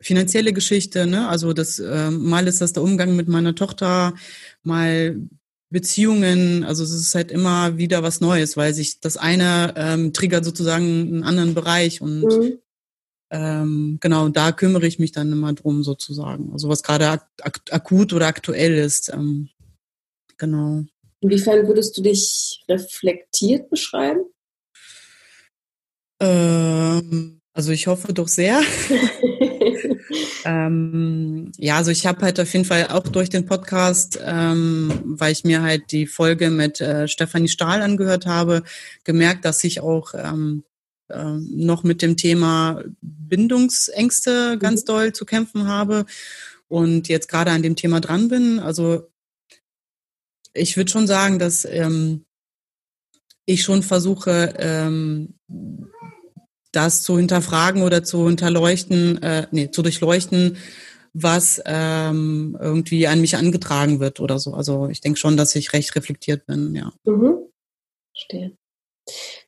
finanzielle 0.00 0.52
Geschichte, 0.52 1.06
ne? 1.06 1.28
Also 1.28 1.52
das 1.52 1.78
äh, 1.78 2.10
mal 2.10 2.46
ist 2.48 2.60
das 2.60 2.72
der 2.72 2.82
Umgang 2.82 3.16
mit 3.16 3.28
meiner 3.28 3.54
Tochter, 3.54 4.14
mal 4.62 5.20
Beziehungen, 5.70 6.64
also 6.64 6.82
es 6.82 6.90
ist 6.90 7.14
halt 7.14 7.30
immer 7.30 7.78
wieder 7.78 8.02
was 8.02 8.20
Neues, 8.20 8.56
weil 8.56 8.74
sich 8.74 8.98
das 9.00 9.16
eine 9.16 9.72
ähm, 9.76 10.12
triggert 10.12 10.44
sozusagen 10.44 10.84
einen 10.84 11.22
anderen 11.22 11.54
Bereich 11.54 12.00
und 12.00 12.22
mhm. 12.22 12.58
ähm, 13.30 13.98
genau, 14.00 14.28
da 14.30 14.50
kümmere 14.50 14.86
ich 14.86 14.98
mich 14.98 15.12
dann 15.12 15.30
immer 15.30 15.52
drum 15.52 15.84
sozusagen. 15.84 16.50
Also 16.52 16.68
was 16.68 16.82
gerade 16.82 17.08
ak 17.08 17.28
ak 17.42 17.60
akut 17.70 18.12
oder 18.12 18.26
aktuell 18.26 18.74
ist. 18.74 19.12
Ähm, 19.12 19.50
genau. 20.38 20.84
Inwiefern 21.20 21.66
würdest 21.68 21.96
du 21.96 22.02
dich 22.02 22.62
reflektiert 22.68 23.68
beschreiben? 23.68 24.20
Ähm, 26.20 27.40
also 27.52 27.72
ich 27.72 27.86
hoffe 27.86 28.12
doch 28.12 28.28
sehr. 28.28 28.62
ähm, 30.44 31.52
ja, 31.58 31.76
also 31.76 31.90
ich 31.90 32.06
habe 32.06 32.22
halt 32.22 32.40
auf 32.40 32.52
jeden 32.52 32.64
Fall 32.64 32.88
auch 32.88 33.02
durch 33.02 33.28
den 33.28 33.44
Podcast, 33.44 34.18
ähm, 34.24 35.00
weil 35.04 35.32
ich 35.32 35.44
mir 35.44 35.62
halt 35.62 35.92
die 35.92 36.06
Folge 36.06 36.50
mit 36.50 36.80
äh, 36.80 37.06
Stefanie 37.06 37.48
Stahl 37.48 37.82
angehört 37.82 38.26
habe, 38.26 38.62
gemerkt, 39.04 39.44
dass 39.44 39.62
ich 39.64 39.80
auch 39.80 40.14
ähm, 40.14 40.64
äh, 41.08 41.38
noch 41.50 41.82
mit 41.82 42.02
dem 42.02 42.16
Thema 42.16 42.82
Bindungsängste 43.02 44.56
ganz 44.58 44.82
mhm. 44.82 44.86
doll 44.86 45.12
zu 45.12 45.26
kämpfen 45.26 45.66
habe 45.66 46.06
und 46.68 47.08
jetzt 47.08 47.28
gerade 47.28 47.50
an 47.50 47.62
dem 47.62 47.76
Thema 47.76 48.00
dran 48.00 48.28
bin. 48.28 48.60
Also 48.60 49.09
ich 50.52 50.76
würde 50.76 50.90
schon 50.90 51.06
sagen, 51.06 51.38
dass 51.38 51.64
ähm, 51.64 52.24
ich 53.46 53.62
schon 53.62 53.82
versuche, 53.82 54.54
ähm, 54.58 55.34
das 56.72 57.02
zu 57.02 57.18
hinterfragen 57.18 57.82
oder 57.82 58.04
zu 58.04 58.26
hinterleuchten, 58.26 59.22
äh, 59.22 59.46
nee, 59.50 59.70
zu 59.70 59.82
durchleuchten, 59.82 60.56
was 61.12 61.60
ähm, 61.66 62.56
irgendwie 62.60 63.08
an 63.08 63.20
mich 63.20 63.36
angetragen 63.36 63.98
wird 63.98 64.20
oder 64.20 64.38
so. 64.38 64.54
Also 64.54 64.88
ich 64.88 65.00
denke 65.00 65.18
schon, 65.18 65.36
dass 65.36 65.56
ich 65.56 65.72
recht 65.72 65.94
reflektiert 65.96 66.46
bin, 66.46 66.74
ja. 66.74 66.92
Mhm. 67.04 67.38
Verstehe. 68.12 68.56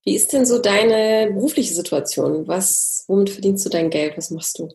Wie 0.05 0.17
ist 0.17 0.33
denn 0.33 0.45
so 0.45 0.59
deine 0.59 1.31
berufliche 1.33 1.75
Situation? 1.75 2.49
Was, 2.49 3.05
womit 3.07 3.31
verdienst 3.31 3.65
du 3.65 3.69
dein 3.69 3.91
Geld? 3.91 4.17
Was 4.17 4.31
machst 4.31 4.59
du? 4.59 4.71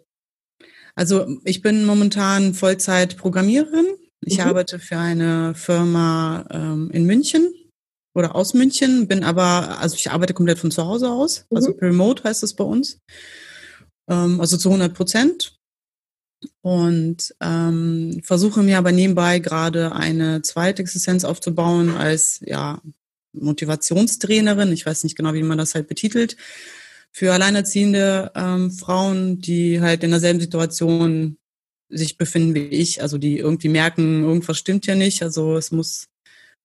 Also 0.95 1.27
ich 1.43 1.61
bin 1.61 1.85
momentan 1.85 2.53
Vollzeit 2.53 3.17
Programmiererin. 3.17 3.97
Ich 4.21 4.37
mhm. 4.37 4.45
arbeite 4.45 4.79
für 4.79 4.97
eine 4.97 5.55
Firma 5.55 6.45
ähm, 6.49 6.89
in 6.91 7.05
München 7.05 7.53
oder 8.13 8.35
aus 8.35 8.53
München, 8.53 9.07
bin 9.07 9.23
aber, 9.23 9.79
also 9.79 9.95
ich 9.95 10.11
arbeite 10.11 10.33
komplett 10.33 10.59
von 10.59 10.71
zu 10.71 10.85
Hause 10.85 11.09
aus, 11.11 11.45
mhm. 11.49 11.57
also 11.57 11.71
remote 11.81 12.23
heißt 12.23 12.43
es 12.43 12.55
bei 12.55 12.63
uns, 12.63 12.99
ähm, 14.09 14.41
also 14.41 14.57
zu 14.57 14.69
100 14.69 14.93
Prozent. 14.93 15.53
Und 16.61 17.33
ähm, 17.41 18.21
versuche 18.23 18.61
mir 18.61 18.77
aber 18.77 18.91
nebenbei 18.91 19.39
gerade 19.39 19.93
eine 19.93 20.43
zweite 20.43 20.83
Existenz 20.83 21.23
aufzubauen 21.23 21.97
als 21.97 22.41
ja 22.45 22.79
Motivationstrainerin. 23.33 24.71
Ich 24.71 24.85
weiß 24.85 25.03
nicht 25.03 25.15
genau, 25.15 25.33
wie 25.33 25.41
man 25.41 25.57
das 25.57 25.73
halt 25.73 25.87
betitelt 25.87 26.37
für 27.11 27.33
alleinerziehende 27.33 28.31
ähm, 28.35 28.71
Frauen, 28.71 29.41
die 29.41 29.81
halt 29.81 30.03
in 30.03 30.11
derselben 30.11 30.39
Situation 30.39 31.37
sich 31.89 32.17
befinden 32.17 32.55
wie 32.55 32.67
ich, 32.67 33.01
also 33.01 33.17
die 33.17 33.37
irgendwie 33.37 33.69
merken, 33.69 34.23
irgendwas 34.23 34.57
stimmt 34.57 34.85
ja 34.85 34.95
nicht, 34.95 35.23
also 35.23 35.55
es 35.55 35.71
muss 35.71 36.07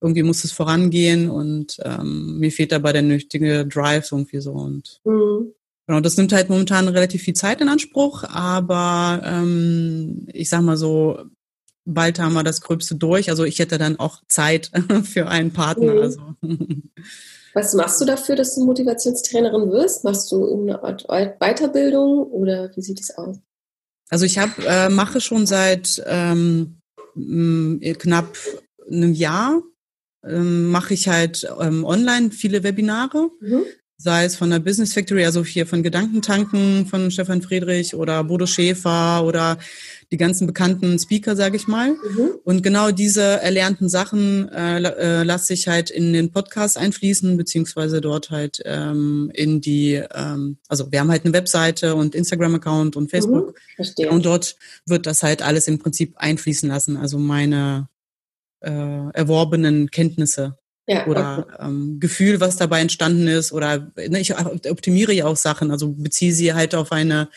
irgendwie 0.00 0.24
muss 0.24 0.42
es 0.42 0.52
vorangehen 0.52 1.30
und 1.30 1.78
ähm, 1.84 2.38
mir 2.38 2.50
fehlt 2.50 2.72
dabei 2.72 2.92
der 2.92 3.02
nötige 3.02 3.66
Drive 3.66 4.10
irgendwie 4.10 4.40
so 4.40 4.52
und 4.52 5.00
mhm. 5.04 5.52
genau, 5.86 6.00
das 6.00 6.16
nimmt 6.16 6.32
halt 6.32 6.48
momentan 6.48 6.88
relativ 6.88 7.22
viel 7.22 7.34
Zeit 7.34 7.60
in 7.60 7.68
Anspruch, 7.68 8.24
aber 8.24 9.22
ähm, 9.24 10.26
ich 10.32 10.48
sag 10.48 10.62
mal 10.62 10.76
so, 10.76 11.18
bald 11.84 12.18
haben 12.18 12.34
wir 12.34 12.42
das 12.42 12.60
Gröbste 12.60 12.94
durch. 12.94 13.30
Also 13.30 13.44
ich 13.44 13.58
hätte 13.58 13.78
dann 13.78 13.98
auch 13.98 14.22
Zeit 14.28 14.70
für 15.04 15.28
einen 15.28 15.52
Partner. 15.52 15.94
Mhm. 15.94 16.00
Also. 16.00 16.20
Was 17.54 17.74
machst 17.74 18.00
du 18.00 18.06
dafür, 18.06 18.34
dass 18.34 18.54
du 18.54 18.64
Motivationstrainerin 18.64 19.70
wirst? 19.70 20.04
Machst 20.04 20.32
du 20.32 20.62
eine 20.62 20.82
Art 20.82 21.06
Weiterbildung 21.08 22.26
oder 22.28 22.70
wie 22.74 22.80
sieht 22.80 22.98
es 22.98 23.14
aus? 23.14 23.36
Also 24.12 24.26
ich 24.26 24.36
habe 24.36 24.52
äh, 24.66 24.90
mache 24.90 25.22
schon 25.22 25.46
seit 25.46 26.02
ähm, 26.06 26.76
knapp 27.14 28.36
einem 28.86 29.14
Jahr 29.14 29.62
ähm, 30.22 30.70
mache 30.70 30.92
ich 30.92 31.08
halt 31.08 31.48
ähm, 31.58 31.82
online 31.86 32.30
viele 32.30 32.62
Webinare, 32.62 33.30
mhm. 33.40 33.62
sei 33.96 34.26
es 34.26 34.36
von 34.36 34.50
der 34.50 34.58
Business 34.58 34.92
Factory, 34.92 35.24
also 35.24 35.42
hier 35.42 35.66
von 35.66 35.82
Gedankentanken 35.82 36.84
von 36.84 37.10
Stefan 37.10 37.40
Friedrich 37.40 37.94
oder 37.94 38.22
Bodo 38.22 38.44
Schäfer 38.44 39.24
oder 39.24 39.58
die 40.12 40.18
ganzen 40.18 40.46
bekannten 40.46 40.98
Speaker, 40.98 41.34
sage 41.34 41.56
ich 41.56 41.66
mal. 41.66 41.92
Mhm. 41.92 42.34
Und 42.44 42.62
genau 42.62 42.90
diese 42.90 43.22
erlernten 43.22 43.88
Sachen 43.88 44.48
äh, 44.50 44.78
äh, 44.78 45.22
lasse 45.22 45.54
ich 45.54 45.68
halt 45.68 45.90
in 45.90 46.12
den 46.12 46.30
Podcast 46.30 46.76
einfließen, 46.76 47.36
beziehungsweise 47.38 48.02
dort 48.02 48.30
halt 48.30 48.60
ähm, 48.66 49.32
in 49.34 49.62
die, 49.62 50.02
ähm, 50.14 50.58
also 50.68 50.92
wir 50.92 51.00
haben 51.00 51.10
halt 51.10 51.24
eine 51.24 51.32
Webseite 51.32 51.94
und 51.94 52.14
Instagram-Account 52.14 52.94
und 52.94 53.10
Facebook. 53.10 53.58
Mhm, 53.78 54.08
und 54.10 54.26
dort 54.26 54.56
wird 54.86 55.06
das 55.06 55.22
halt 55.22 55.40
alles 55.40 55.66
im 55.66 55.78
Prinzip 55.78 56.12
einfließen 56.16 56.68
lassen. 56.68 56.98
Also 56.98 57.18
meine 57.18 57.88
äh, 58.60 58.70
erworbenen 58.70 59.90
Kenntnisse 59.90 60.58
ja, 60.86 61.06
oder 61.06 61.46
okay. 61.48 61.66
ähm, 61.68 62.00
Gefühl, 62.00 62.40
was 62.40 62.56
dabei 62.56 62.80
entstanden 62.80 63.28
ist. 63.28 63.52
Oder 63.52 63.90
ne, 63.96 64.20
ich 64.20 64.34
optimiere 64.36 65.14
ja 65.14 65.24
auch 65.24 65.36
Sachen, 65.36 65.70
also 65.70 65.88
beziehe 65.92 66.34
sie 66.34 66.52
halt 66.52 66.74
auf 66.74 66.92
eine 66.92 67.28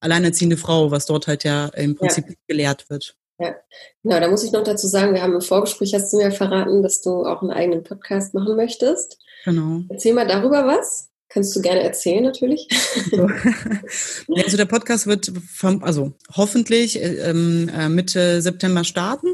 alleinerziehende 0.00 0.56
Frau, 0.56 0.90
was 0.90 1.06
dort 1.06 1.26
halt 1.26 1.44
ja 1.44 1.66
im 1.68 1.94
Prinzip 1.96 2.28
ja. 2.28 2.34
gelehrt 2.48 2.88
wird. 2.90 3.16
Ja, 3.38 3.54
genau, 4.02 4.20
da 4.20 4.28
muss 4.28 4.44
ich 4.44 4.52
noch 4.52 4.64
dazu 4.64 4.86
sagen, 4.86 5.14
wir 5.14 5.22
haben 5.22 5.32
im 5.32 5.40
Vorgespräch, 5.40 5.94
hast 5.94 6.12
du 6.12 6.18
mir 6.18 6.30
verraten, 6.30 6.82
dass 6.82 7.00
du 7.00 7.24
auch 7.24 7.40
einen 7.40 7.50
eigenen 7.50 7.82
Podcast 7.82 8.34
machen 8.34 8.54
möchtest. 8.54 9.18
Genau. 9.44 9.82
Erzähl 9.88 10.12
mal 10.12 10.26
darüber 10.26 10.66
was. 10.66 11.08
Kannst 11.30 11.54
du 11.54 11.62
gerne 11.62 11.82
erzählen, 11.82 12.24
natürlich. 12.24 12.66
So. 13.10 13.22
also 14.34 14.56
der 14.56 14.64
Podcast 14.64 15.06
wird 15.06 15.32
vom, 15.48 15.82
also 15.84 16.12
hoffentlich 16.34 17.00
äh, 17.00 17.30
ähm, 17.30 17.70
äh, 17.74 17.88
Mitte 17.88 18.42
September 18.42 18.82
starten. 18.84 19.28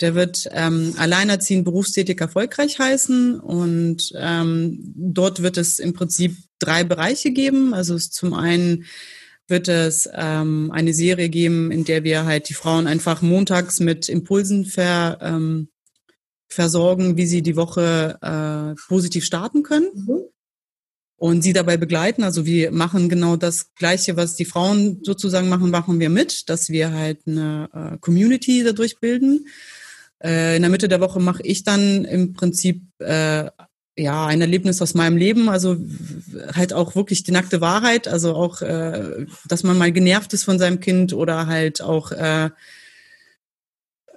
Der 0.00 0.14
wird 0.14 0.48
ähm, 0.52 0.94
alleinerziehend 0.98 1.64
berufstätig 1.64 2.20
erfolgreich 2.20 2.78
heißen 2.78 3.40
und 3.40 4.12
ähm, 4.16 4.92
dort 4.96 5.40
wird 5.42 5.56
es 5.56 5.78
im 5.78 5.94
Prinzip 5.94 6.36
drei 6.58 6.84
Bereiche 6.84 7.30
geben. 7.30 7.74
Also 7.74 7.94
es 7.94 8.10
zum 8.10 8.34
einen 8.34 8.84
wird 9.48 9.68
es 9.68 10.08
ähm, 10.12 10.70
eine 10.72 10.94
Serie 10.94 11.28
geben, 11.28 11.70
in 11.70 11.84
der 11.84 12.04
wir 12.04 12.24
halt 12.24 12.48
die 12.48 12.54
Frauen 12.54 12.86
einfach 12.86 13.22
montags 13.22 13.80
mit 13.80 14.08
Impulsen 14.08 14.64
ver, 14.64 15.18
ähm, 15.20 15.68
versorgen, 16.48 17.16
wie 17.16 17.26
sie 17.26 17.42
die 17.42 17.56
Woche 17.56 18.18
äh, 18.22 18.80
positiv 18.88 19.24
starten 19.24 19.62
können. 19.62 19.88
Mhm. 19.94 20.20
Und 21.16 21.42
sie 21.42 21.52
dabei 21.52 21.76
begleiten. 21.76 22.22
Also 22.22 22.44
wir 22.44 22.70
machen 22.70 23.08
genau 23.08 23.36
das 23.36 23.72
Gleiche, 23.74 24.16
was 24.16 24.34
die 24.34 24.44
Frauen 24.44 25.00
sozusagen 25.04 25.48
machen, 25.48 25.70
machen 25.70 26.00
wir 26.00 26.10
mit, 26.10 26.50
dass 26.50 26.70
wir 26.70 26.92
halt 26.92 27.20
eine 27.26 27.68
äh, 27.72 27.98
Community 27.98 28.62
dadurch 28.62 28.98
bilden. 28.98 29.46
Äh, 30.22 30.56
in 30.56 30.62
der 30.62 30.70
Mitte 30.70 30.88
der 30.88 31.00
Woche 31.00 31.20
mache 31.20 31.42
ich 31.42 31.62
dann 31.64 32.04
im 32.04 32.32
Prinzip 32.32 32.82
äh, 32.98 33.48
ja 33.96 34.26
ein 34.26 34.40
Erlebnis 34.40 34.82
aus 34.82 34.94
meinem 34.94 35.16
Leben, 35.16 35.48
also 35.48 35.76
halt 36.54 36.72
auch 36.72 36.96
wirklich 36.96 37.22
die 37.22 37.32
nackte 37.32 37.60
Wahrheit, 37.60 38.08
also 38.08 38.34
auch, 38.34 38.60
äh, 38.60 39.26
dass 39.46 39.62
man 39.62 39.78
mal 39.78 39.92
genervt 39.92 40.32
ist 40.32 40.44
von 40.44 40.58
seinem 40.58 40.80
Kind 40.80 41.12
oder 41.12 41.46
halt 41.46 41.80
auch 41.80 42.10
äh, 42.10 42.50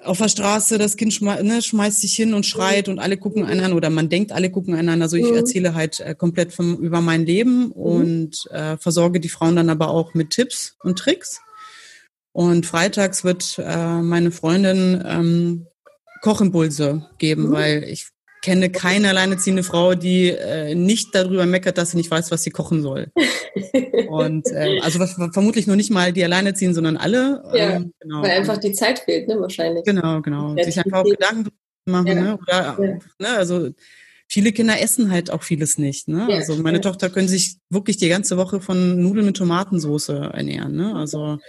auf 0.04 0.18
der 0.20 0.30
Straße 0.30 0.78
das 0.78 0.96
Kind 0.96 1.14
schme 1.14 1.44
ne, 1.44 1.62
schmeißt 1.62 2.02
sich 2.02 2.14
hin 2.14 2.34
und 2.34 2.46
schreit 2.46 2.88
und 2.88 3.00
alle 3.00 3.18
gucken 3.18 3.46
einen 3.46 3.62
an 3.62 3.74
oder 3.74 3.90
man 3.90 4.10
denkt, 4.10 4.32
alle 4.32 4.50
gucken 4.50 4.74
einen 4.74 4.90
an. 4.90 5.02
Also 5.02 5.18
ich 5.18 5.30
mhm. 5.30 5.38
erzähle 5.38 5.76
halt 5.76 6.00
äh, 6.00 6.16
komplett 6.16 6.54
vom, 6.54 6.78
über 6.78 7.02
mein 7.02 7.26
Leben 7.26 7.68
mhm. 7.68 7.72
und 7.72 8.52
äh, 8.52 8.78
versorge 8.78 9.20
die 9.20 9.30
Frauen 9.30 9.56
dann 9.56 9.70
aber 9.70 9.90
auch 9.90 10.14
mit 10.14 10.32
Tipps 10.32 10.76
und 10.84 10.98
Tricks. 11.00 11.42
Und 12.32 12.66
freitags 12.66 13.24
wird 13.24 13.58
äh, 13.58 14.02
meine 14.02 14.32
Freundin 14.32 15.04
ähm, 15.06 15.68
Kochimpulse 16.22 17.08
geben, 17.18 17.50
mhm. 17.50 17.52
weil 17.52 17.84
ich 17.84 18.08
kenne 18.41 18.70
keine 18.70 19.10
alleinerziehende 19.10 19.63
Frau, 19.63 19.96
die 19.96 20.29
äh, 20.29 20.75
nicht 20.75 21.13
darüber 21.13 21.46
meckert, 21.46 21.77
dass 21.77 21.91
sie 21.91 21.98
nicht 21.98 22.12
weiß, 22.12 22.32
was 22.32 22.44
sie 22.44 22.51
kochen 22.51 22.82
soll. 22.82 23.12
Und 24.10 24.48
äh, 24.51 24.79
also 24.82 25.00
was, 25.00 25.13
vermutlich 25.34 25.67
nur 25.67 25.75
nicht 25.75 25.91
mal 25.91 26.13
die 26.13 26.24
alleinerziehen, 26.24 26.74
sondern 26.74 26.98
alle. 26.98 27.44
Ja, 27.53 27.72
ähm, 27.72 27.94
genau. 28.00 28.22
Weil 28.22 28.32
einfach 28.32 28.58
die 28.58 28.74
Zeit 28.74 29.00
fehlt, 29.00 29.27
ne, 29.27 29.39
wahrscheinlich. 29.39 29.84
Genau, 29.86 30.22
genau. 30.22 30.56
Sich 30.62 30.77
einfach 30.77 31.00
auch 31.00 31.10
Gedanken 31.10 31.50
machen, 31.86 32.08
ja. 32.08 32.13
ne? 32.13 32.39
Oder 32.41 32.77
ja. 32.79 33.00
ne, 33.20 33.29
also 33.38 33.70
viele 34.27 34.51
Kinder 34.51 34.79
essen 34.79 35.12
halt 35.12 35.32
auch 35.32 35.44
vieles 35.44 35.77
nicht. 35.77 36.08
Ne? 36.08 36.27
Ja, 36.29 36.38
also 36.38 36.56
meine 36.58 36.77
ja. 36.77 36.82
Tochter 36.82 37.10
können 37.10 37.27
sich 37.27 37.58
wirklich 37.70 37.98
die 37.98 38.10
ganze 38.10 38.38
Woche 38.38 38.62
von 38.62 39.01
Nudeln 39.01 39.25
mit 39.25 39.38
Tomatensauce 39.38 40.10
ernähren. 40.10 40.75
Ne? 40.75 40.96
Also 40.96 41.39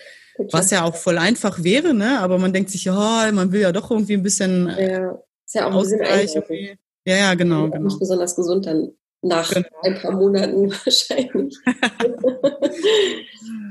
was 0.52 0.70
ja 0.70 0.84
auch 0.84 0.94
voll 0.94 1.18
einfach 1.18 1.64
wäre, 1.64 1.94
ne? 1.94 2.20
Aber 2.20 2.38
man 2.38 2.52
denkt 2.52 2.70
sich, 2.70 2.84
ja, 2.84 3.28
man 3.32 3.50
will 3.50 3.60
ja 3.60 3.72
doch 3.72 3.90
irgendwie 3.90 4.14
ein 4.14 4.22
bisschen 4.22 4.68
ja, 4.68 5.18
ist 5.48 5.54
ja 5.54 5.66
auch. 5.66 5.84
Ein 5.84 6.78
ja, 7.06 7.16
ja, 7.16 7.34
genau, 7.34 7.70
genau. 7.70 7.84
Nicht 7.84 7.98
besonders 7.98 8.36
gesund 8.36 8.66
dann 8.66 8.92
nach 9.22 9.50
genau. 9.50 9.68
ein 9.82 9.98
paar 9.98 10.12
Monaten 10.12 10.70
wahrscheinlich. 10.84 11.56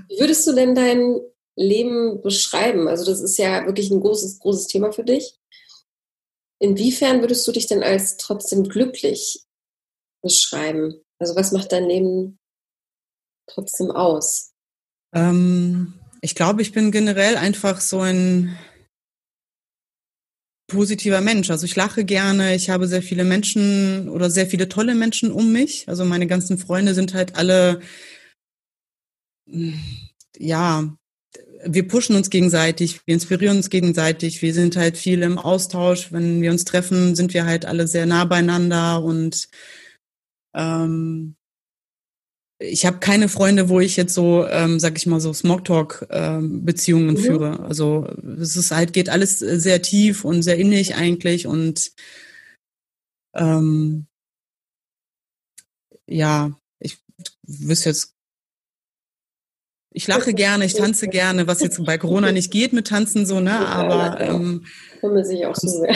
Wie 0.10 0.20
würdest 0.20 0.48
du 0.48 0.54
denn 0.54 0.74
dein 0.74 1.20
Leben 1.56 2.22
beschreiben? 2.22 2.88
Also 2.88 3.06
das 3.06 3.22
ist 3.22 3.38
ja 3.38 3.66
wirklich 3.66 3.92
ein 3.92 4.02
großes, 4.02 4.40
großes 4.40 4.68
Thema 4.68 4.92
für 4.92 5.04
dich. 5.04 5.38
Inwiefern 6.60 7.22
würdest 7.22 7.48
du 7.48 7.52
dich 7.52 7.68
denn 7.68 7.84
als 7.84 8.18
trotzdem 8.18 8.64
glücklich 8.64 9.46
beschreiben? 10.24 11.00
Also 11.20 11.36
was 11.36 11.52
macht 11.52 11.72
dein 11.72 11.86
Leben 11.86 12.40
trotzdem 13.48 13.92
aus? 13.92 14.54
Ähm, 15.14 15.94
ich 16.22 16.34
glaube, 16.34 16.64
ich 16.64 16.72
bin 16.72 16.92
generell 16.92 17.38
einfach 17.38 17.80
so 17.82 18.00
ein 18.00 18.58
positiver 20.68 21.22
Mensch. 21.22 21.50
Also 21.50 21.66
ich 21.66 21.76
lache 21.76 22.04
gerne, 22.04 22.54
ich 22.56 22.70
habe 22.70 22.88
sehr 22.88 23.02
viele 23.02 23.24
Menschen 23.24 24.10
oder 24.10 24.30
sehr 24.30 24.48
viele 24.48 24.68
tolle 24.68 24.96
Menschen 24.96 25.32
um 25.32 25.52
mich. 25.52 25.88
Also 25.88 26.04
meine 26.06 26.28
ganzen 26.28 26.58
Freunde 26.58 26.94
sind 26.94 27.14
halt 27.14 27.36
alle, 27.38 27.80
ja, 30.38 30.94
wir 31.66 31.88
pushen 31.88 32.16
uns 32.16 32.30
gegenseitig, 32.30 33.02
wir 33.06 33.14
inspirieren 33.14 33.58
uns 33.58 33.70
gegenseitig, 33.70 34.42
wir 34.42 34.54
sind 34.54 34.76
halt 34.76 34.98
viel 34.98 35.24
im 35.24 35.38
Austausch. 35.38 36.12
Wenn 36.12 36.42
wir 36.42 36.52
uns 36.52 36.66
treffen, 36.66 37.16
sind 37.16 37.34
wir 37.34 37.46
halt 37.46 37.66
alle 37.66 37.88
sehr 37.88 38.06
nah 38.06 38.26
beieinander 38.26 39.02
und 39.02 39.48
ähm, 40.54 41.37
ich 42.60 42.86
habe 42.86 42.98
keine 43.00 43.30
Freunde, 43.30 43.70
wo 43.70 43.80
ich 43.80 43.98
jetzt 43.98 44.14
so, 44.14 44.46
ähm, 44.48 44.80
sag 44.80 44.98
ich 44.98 45.06
mal, 45.06 45.20
so 45.20 45.32
Smalltalk-Beziehungen 45.32 47.10
ähm, 47.10 47.16
mhm. 47.16 47.18
führe. 47.18 47.60
Also 47.62 48.08
es 48.42 48.56
ist 48.56 48.72
halt, 48.72 48.94
geht 48.94 49.10
alles 49.10 49.40
sehr 49.40 49.82
tief 49.82 50.26
und 50.26 50.42
sehr 50.42 50.58
innig 50.58 50.96
eigentlich 50.96 51.46
und 51.46 51.92
ähm, 53.36 54.08
ja, 56.08 56.52
ich 56.80 56.98
wüsste 57.44 57.90
jetzt, 57.90 58.16
ich 59.94 60.08
lache 60.08 60.34
gerne, 60.34 60.66
ich 60.66 60.74
tanze 60.74 61.08
gerne, 61.08 61.48
was 61.48 61.62
jetzt 61.62 61.84
bei 61.84 61.98
Corona 61.98 62.32
nicht 62.32 62.52
geht 62.52 62.74
mit 62.74 62.88
Tanzen 62.88 63.26
so, 63.26 63.40
ne? 63.40 63.60
Aber 63.68 64.20
ähm, 64.20 64.66
vermisse 65.00 65.36
ich 65.36 65.46
auch 65.46 65.56
so 65.56 65.68
sehr. 65.68 65.96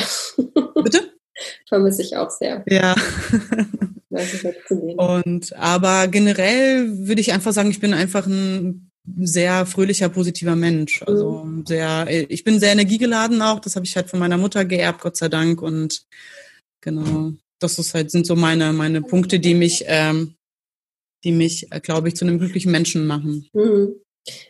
Bitte? 0.84 1.12
Vermisse 1.68 2.04
ich 2.04 2.16
auch 2.18 2.30
sehr. 2.30 2.64
Ja. 2.68 2.96
Und 4.98 5.56
aber 5.56 6.08
generell 6.08 7.08
würde 7.08 7.22
ich 7.22 7.34
einfach 7.34 7.54
sagen, 7.54 7.72
ich 7.72 7.80
bin 7.80 7.94
einfach 7.94 8.28
ein 8.28 8.92
sehr 9.20 9.66
fröhlicher, 9.66 10.10
positiver 10.10 10.56
Mensch. 10.56 11.02
Also 11.04 11.44
mhm. 11.44 11.66
sehr, 11.66 12.08
ich 12.30 12.44
bin 12.44 12.60
sehr 12.60 12.72
energiegeladen 12.72 13.42
auch. 13.42 13.60
Das 13.60 13.76
habe 13.76 13.86
ich 13.86 13.96
halt 13.96 14.10
von 14.10 14.20
meiner 14.20 14.38
Mutter 14.38 14.66
geerbt, 14.66 15.02
Gott 15.02 15.18
sei 15.18 15.30
Dank. 15.30 15.62
Und 15.62 16.06
genau, 16.82 17.34
das 17.60 17.80
ist 17.80 17.94
halt, 17.94 18.12
sind 18.12 18.28
so 18.28 18.36
meine, 18.36 18.74
meine 18.74 19.02
Punkte, 19.02 19.40
die 19.40 19.54
mich, 19.54 19.86
ähm, 19.88 20.36
die 21.24 21.32
mich, 21.32 21.68
glaube 21.82 22.08
ich, 22.08 22.16
zu 22.16 22.26
einem 22.26 22.40
glücklichen 22.40 22.72
Menschen 22.72 23.08
machen. 23.08 23.48
Mhm. 23.54 23.96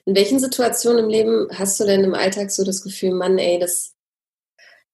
In 0.06 0.16
welchen 0.16 0.40
Situationen 0.40 1.06
im 1.06 1.10
Leben 1.10 1.48
hast 1.52 1.80
du 1.80 1.86
denn 1.86 2.04
im 2.04 2.14
Alltag 2.14 2.52
so 2.52 2.66
das 2.66 2.82
Gefühl, 2.82 3.14
Mann, 3.14 3.38
ey, 3.38 3.58
das, 3.58 3.94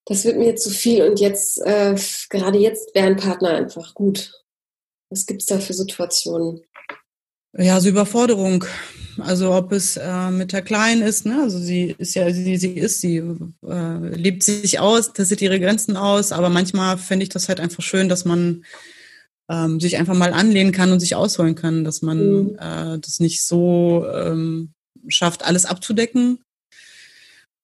das 0.05 0.23
wird 0.23 0.37
mir 0.37 0.55
zu 0.55 0.69
viel 0.69 1.03
und 1.03 1.19
jetzt, 1.19 1.59
äh, 1.61 1.95
gerade 2.29 2.59
jetzt 2.59 2.93
wäre 2.93 3.07
ein 3.07 3.17
Partner 3.17 3.49
einfach 3.49 3.95
gut. 3.95 4.33
Was 5.09 5.25
gibt 5.25 5.41
es 5.41 5.47
da 5.47 5.59
für 5.59 5.73
Situationen? 5.73 6.61
Ja, 7.57 7.79
so 7.79 7.89
Überforderung. 7.89 8.65
Also 9.19 9.53
ob 9.53 9.71
es 9.71 9.97
äh, 9.97 10.29
mit 10.29 10.53
der 10.53 10.61
Kleinen 10.61 11.01
ist, 11.01 11.25
ne? 11.25 11.41
Also 11.41 11.57
sie 11.57 11.95
ist 11.97 12.13
ja, 12.13 12.31
sie, 12.31 12.57
sie 12.57 12.73
ist, 12.73 13.01
sie 13.01 13.17
äh, 13.17 14.15
lebt 14.15 14.43
sich 14.43 14.79
aus, 14.79 15.13
testet 15.13 15.41
ihre 15.41 15.59
Grenzen 15.59 15.97
aus, 15.97 16.31
aber 16.31 16.49
manchmal 16.49 16.97
fände 16.97 17.23
ich 17.23 17.29
das 17.29 17.49
halt 17.49 17.59
einfach 17.59 17.81
schön, 17.81 18.09
dass 18.09 18.25
man 18.25 18.63
ähm, 19.49 19.79
sich 19.79 19.97
einfach 19.97 20.13
mal 20.13 20.33
anlehnen 20.33 20.71
kann 20.71 20.91
und 20.91 20.99
sich 20.99 21.15
ausholen 21.15 21.55
kann, 21.55 21.83
dass 21.83 22.01
man 22.01 22.17
mhm. 22.19 22.57
äh, 22.59 22.99
das 22.99 23.19
nicht 23.19 23.43
so 23.43 24.05
ähm, 24.13 24.73
schafft, 25.07 25.43
alles 25.43 25.65
abzudecken. 25.65 26.43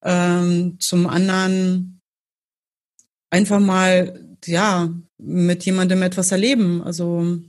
Ähm, 0.02 0.78
zum 0.80 1.08
anderen 1.08 2.02
einfach 3.30 3.60
mal 3.60 4.33
ja, 4.48 4.94
mit 5.18 5.66
jemandem 5.66 6.02
etwas 6.02 6.32
erleben. 6.32 6.82
Also 6.84 7.40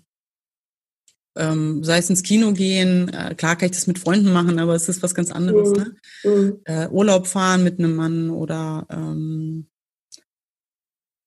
ähm, 1.37 1.83
sei 1.83 1.99
es 1.99 2.11
ins 2.11 2.23
Kino 2.23 2.53
gehen, 2.53 3.09
äh, 3.09 3.35
klar 3.35 3.57
kann 3.57 3.67
ich 3.67 3.73
das 3.77 3.87
mit 3.87 3.99
Freunden 3.99 4.33
machen, 4.33 4.59
aber 4.59 4.75
es 4.75 4.89
ist 4.89 5.03
was 5.03 5.15
ganz 5.15 5.31
anderes. 5.33 5.71
Mhm. 5.71 5.77
Ne? 5.77 5.97
Mhm. 6.25 6.61
Äh, 6.65 6.89
Urlaub 6.89 7.27
fahren 7.27 7.65
mit 7.65 7.79
einem 7.79 7.97
Mann 7.97 8.31
oder 8.31 8.87
ähm, 8.91 9.67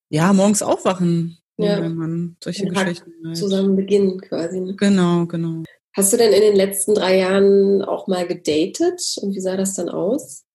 ja, 0.10 0.32
morgens 0.32 0.62
aufwachen 0.62 1.38
ja. 1.58 1.76
einem 1.76 1.96
Mann. 1.96 2.38
Solche 2.42 2.66
Geschichten. 2.66 3.12
Halt. 3.26 3.38
Zusammen 3.38 3.76
beginnen 3.76 4.22
quasi. 4.22 4.60
Ne? 4.60 4.76
Genau, 4.76 5.26
genau. 5.26 5.64
Hast 5.94 6.14
du 6.14 6.18
denn 6.18 6.32
in 6.32 6.42
den 6.42 6.56
letzten 6.56 6.94
drei 6.94 7.18
Jahren 7.18 7.82
auch 7.82 8.08
mal 8.08 8.28
gedatet 8.28 9.18
und 9.22 9.34
wie 9.34 9.40
sah 9.40 9.58
das 9.58 9.74
dann 9.74 9.90
aus? 9.90 10.46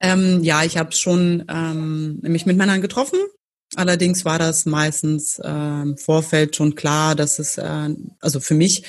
Ähm, 0.00 0.42
ja, 0.42 0.64
ich 0.64 0.78
habe 0.78 0.92
schon 0.92 1.44
ähm, 1.48 2.20
mich 2.22 2.46
mit 2.46 2.56
Männern 2.56 2.80
getroffen 2.80 3.18
Allerdings 3.76 4.24
war 4.24 4.38
das 4.38 4.66
meistens 4.66 5.38
äh, 5.38 5.48
im 5.82 5.96
Vorfeld 5.98 6.56
schon 6.56 6.74
klar, 6.74 7.14
dass 7.14 7.38
es, 7.38 7.58
äh, 7.58 7.94
also 8.20 8.40
für 8.40 8.54
mich, 8.54 8.84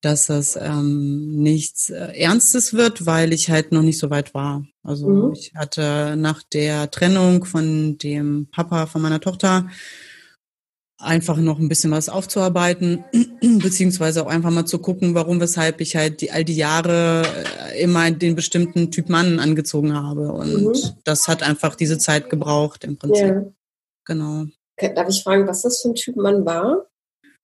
dass 0.00 0.26
das 0.26 0.56
ähm, 0.56 1.42
nichts 1.42 1.90
äh, 1.90 2.12
Ernstes 2.18 2.72
wird, 2.72 3.06
weil 3.06 3.32
ich 3.32 3.50
halt 3.50 3.72
noch 3.72 3.82
nicht 3.82 3.98
so 3.98 4.08
weit 4.08 4.32
war. 4.34 4.64
Also 4.82 5.08
mhm. 5.08 5.32
ich 5.32 5.52
hatte 5.54 6.16
nach 6.16 6.42
der 6.42 6.90
Trennung 6.90 7.44
von 7.44 7.98
dem 7.98 8.48
Papa 8.50 8.86
von 8.86 9.02
meiner 9.02 9.20
Tochter 9.20 9.68
einfach 10.98 11.36
noch 11.36 11.58
ein 11.58 11.68
bisschen 11.68 11.90
was 11.90 12.08
aufzuarbeiten, 12.08 13.04
beziehungsweise 13.40 14.24
auch 14.24 14.30
einfach 14.30 14.50
mal 14.50 14.64
zu 14.64 14.78
gucken, 14.78 15.14
warum, 15.14 15.40
weshalb 15.40 15.80
ich 15.80 15.94
halt 15.96 16.20
die, 16.20 16.30
all 16.30 16.44
die 16.44 16.56
Jahre 16.56 17.22
äh, 17.72 17.82
immer 17.82 18.10
den 18.10 18.34
bestimmten 18.34 18.90
Typ 18.90 19.08
Mann 19.08 19.38
angezogen 19.38 19.94
habe. 19.94 20.32
Und 20.32 20.62
mhm. 20.62 20.72
das 21.04 21.28
hat 21.28 21.42
einfach 21.42 21.74
diese 21.74 21.98
Zeit 21.98 22.30
gebraucht 22.30 22.84
im 22.84 22.96
Prinzip. 22.96 23.26
Ja. 23.26 23.44
Genau. 24.06 24.46
Darf 24.78 25.08
ich 25.08 25.22
fragen, 25.22 25.46
was 25.46 25.62
das 25.62 25.82
für 25.82 25.88
ein 25.88 25.94
Typ 25.94 26.16
Mann 26.16 26.44
war? 26.44 26.86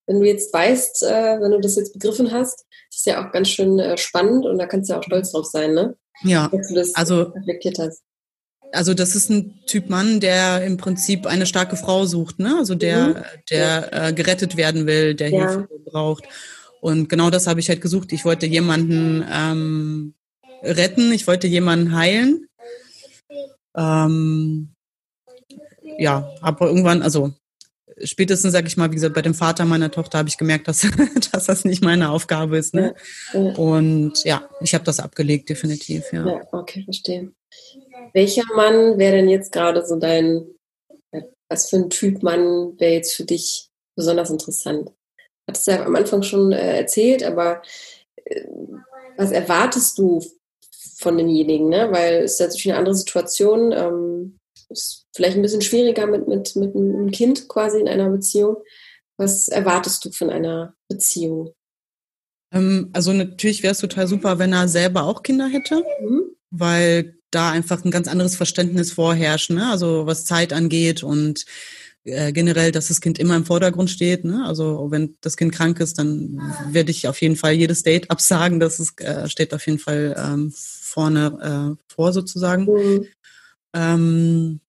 Wenn 0.07 0.21
du 0.21 0.27
jetzt 0.27 0.53
weißt, 0.53 1.05
äh, 1.05 1.41
wenn 1.41 1.53
du 1.53 1.61
das 1.61 1.77
jetzt 1.77 1.93
begriffen 1.93 2.33
hast, 2.33 2.67
ist 2.91 3.07
ja 3.07 3.25
auch 3.27 3.33
ganz 3.33 3.49
schön 3.49 3.79
äh, 3.79 3.97
spannend 3.97 4.45
und 4.45 4.59
da 4.59 4.67
kannst 4.67 4.89
du 4.89 4.95
ja 4.95 4.99
auch 4.99 5.05
stolz 5.05 5.33
drauf 5.33 5.47
sein, 5.47 5.75
ne? 5.75 5.97
Ja. 6.23 6.49
Dass 6.49 6.69
du 6.69 6.75
das 6.75 6.95
also, 6.95 7.23
reflektiert 7.23 7.79
hast. 7.79 8.03
Also 8.73 8.95
das 8.95 9.15
ist 9.15 9.31
ein 9.31 9.61
Typ 9.67 9.91
Mann, 9.91 10.19
der 10.21 10.65
im 10.65 10.77
Prinzip 10.77 11.27
eine 11.27 11.47
starke 11.47 11.77
Frau 11.77 12.05
sucht, 12.07 12.39
ne? 12.39 12.57
Also 12.59 12.75
der, 12.75 13.09
mhm. 13.09 13.17
der 13.51 14.09
äh, 14.09 14.13
gerettet 14.13 14.57
werden 14.57 14.87
will, 14.87 15.15
der 15.15 15.31
ja. 15.31 15.51
Hilfe 15.51 15.69
braucht. 15.85 16.25
Und 16.81 17.09
genau 17.09 17.31
das 17.31 17.47
habe 17.47 17.61
ich 17.61 17.69
halt 17.69 17.81
gesucht. 17.81 18.13
Ich 18.13 18.25
wollte 18.25 18.47
jemanden 18.47 19.25
ähm, 19.31 20.15
retten, 20.63 21.13
ich 21.13 21.27
wollte 21.27 21.47
jemanden 21.47 21.95
heilen. 21.95 22.49
Ähm, 23.77 24.75
ja, 25.99 26.29
aber 26.41 26.67
irgendwann, 26.67 27.03
also 27.03 27.33
spätestens, 28.03 28.53
sag 28.53 28.67
ich 28.67 28.77
mal, 28.77 28.91
wie 28.91 28.97
gesagt, 28.97 29.15
bei 29.15 29.23
dem 29.23 29.35
Vater 29.35 29.65
meiner 29.65 29.91
Tochter 29.91 30.19
habe 30.19 30.29
ich 30.29 30.39
gemerkt, 30.39 30.69
dass, 30.69 30.87
dass 31.33 31.47
das 31.47 31.65
nicht 31.65 31.83
meine 31.83 32.11
Aufgabe 32.11 32.59
ist. 32.59 32.75
Ne? 32.75 32.95
Ja, 33.33 33.41
ja. 33.41 33.55
Und 33.55 34.25
ja, 34.25 34.49
ich 34.61 34.75
habe 34.75 34.85
das 34.85 35.01
abgelegt, 35.01 35.49
definitiv, 35.49 36.13
ja. 36.13 36.27
Ja, 36.27 36.41
okay, 36.53 36.83
verstehe. 36.85 37.33
Welcher 38.13 38.45
Mann 38.55 38.99
wäre 38.99 39.17
denn 39.17 39.29
jetzt 39.29 39.53
gerade 39.53 39.85
so 39.87 39.97
dein, 39.97 40.47
was 41.49 41.71
für 41.71 41.77
ein 41.77 41.91
Typ 41.91 42.23
Mann 42.23 42.79
wäre 42.79 42.95
jetzt 42.95 43.15
für 43.15 43.25
dich 43.25 43.69
besonders 43.97 44.31
interessant? 44.31 44.91
Hattest 45.49 45.67
du 45.67 45.71
ja 45.73 45.85
am 45.85 45.97
Anfang 45.97 46.23
schon 46.23 46.53
äh, 46.53 46.79
erzählt, 46.79 47.23
aber 47.23 47.63
äh, 48.25 48.45
was 49.17 49.33
erwartest 49.33 49.99
du 49.99 50.23
von 50.99 51.17
demjenigen? 51.19 51.69
Ne? 51.69 51.89
Weil 51.91 52.23
es 52.23 52.35
ist 52.35 52.41
ja 52.41 52.47
natürlich 52.47 52.69
eine 52.69 52.79
andere 52.79 52.95
Situation. 52.95 53.73
Ähm, 53.73 54.39
ist 54.69 55.02
vielleicht 55.13 55.37
ein 55.37 55.43
bisschen 55.43 55.63
schwieriger 55.63 56.07
mit, 56.07 56.29
mit, 56.29 56.57
mit 56.57 56.75
einem 56.75 57.11
Kind 57.11 57.49
quasi 57.49 57.81
in 57.81 57.89
einer 57.89 58.11
Beziehung. 58.11 58.57
Was 59.17 59.49
erwartest 59.49 60.05
du 60.05 60.11
von 60.11 60.31
einer 60.31 60.75
Beziehung? 60.89 61.53
Ähm, 62.53 62.91
also 62.93 63.13
natürlich 63.13 63.63
wäre 63.63 63.73
es 63.73 63.79
total 63.79 64.07
super, 64.07 64.39
wenn 64.39 64.53
er 64.53 64.69
selber 64.69 65.05
auch 65.05 65.23
Kinder 65.23 65.49
hätte, 65.49 65.83
mhm. 66.01 66.23
weil 66.51 67.17
da 67.31 67.51
einfach 67.51 67.85
ein 67.85 67.91
ganz 67.91 68.09
anderes 68.09 68.37
Verständnis 68.37 68.93
vorherrscht, 68.93 69.51
ne? 69.51 69.71
also 69.71 70.07
was 70.07 70.27
Zeit 70.27 70.53
angeht 70.53 71.03
und 71.03 71.47
äh, 72.05 72.33
generell, 72.33 72.73
dass 72.73 72.89
das 72.89 73.01
Kind 73.01 73.19
immer 73.19 73.37
im 73.37 73.47
Vordergrund 73.47 73.89
steht. 73.89 74.25
Ne? 74.25 74.45
Also 74.45 74.91
wenn 74.91 75.17
das 75.21 75.37
Kind 75.37 75.53
krank 75.53 75.81
ist, 75.81 75.99
dann 75.99 76.41
werde 76.69 76.91
ich 76.91 77.07
auf 77.07 77.21
jeden 77.23 77.37
Fall 77.37 77.53
jedes 77.53 77.85
Date 77.85 78.11
absagen. 78.11 78.61
Das 78.61 78.81
ist, 78.81 79.01
äh, 79.01 79.29
steht 79.29 79.55
auf 79.55 79.65
jeden 79.67 79.79
Fall 79.79 80.15
ähm, 80.19 80.53
vorne 80.55 81.77
äh, 81.79 81.93
vor 81.93 82.13
sozusagen. 82.13 82.65
Mhm. 82.65 83.07
Ähm, 83.73 84.61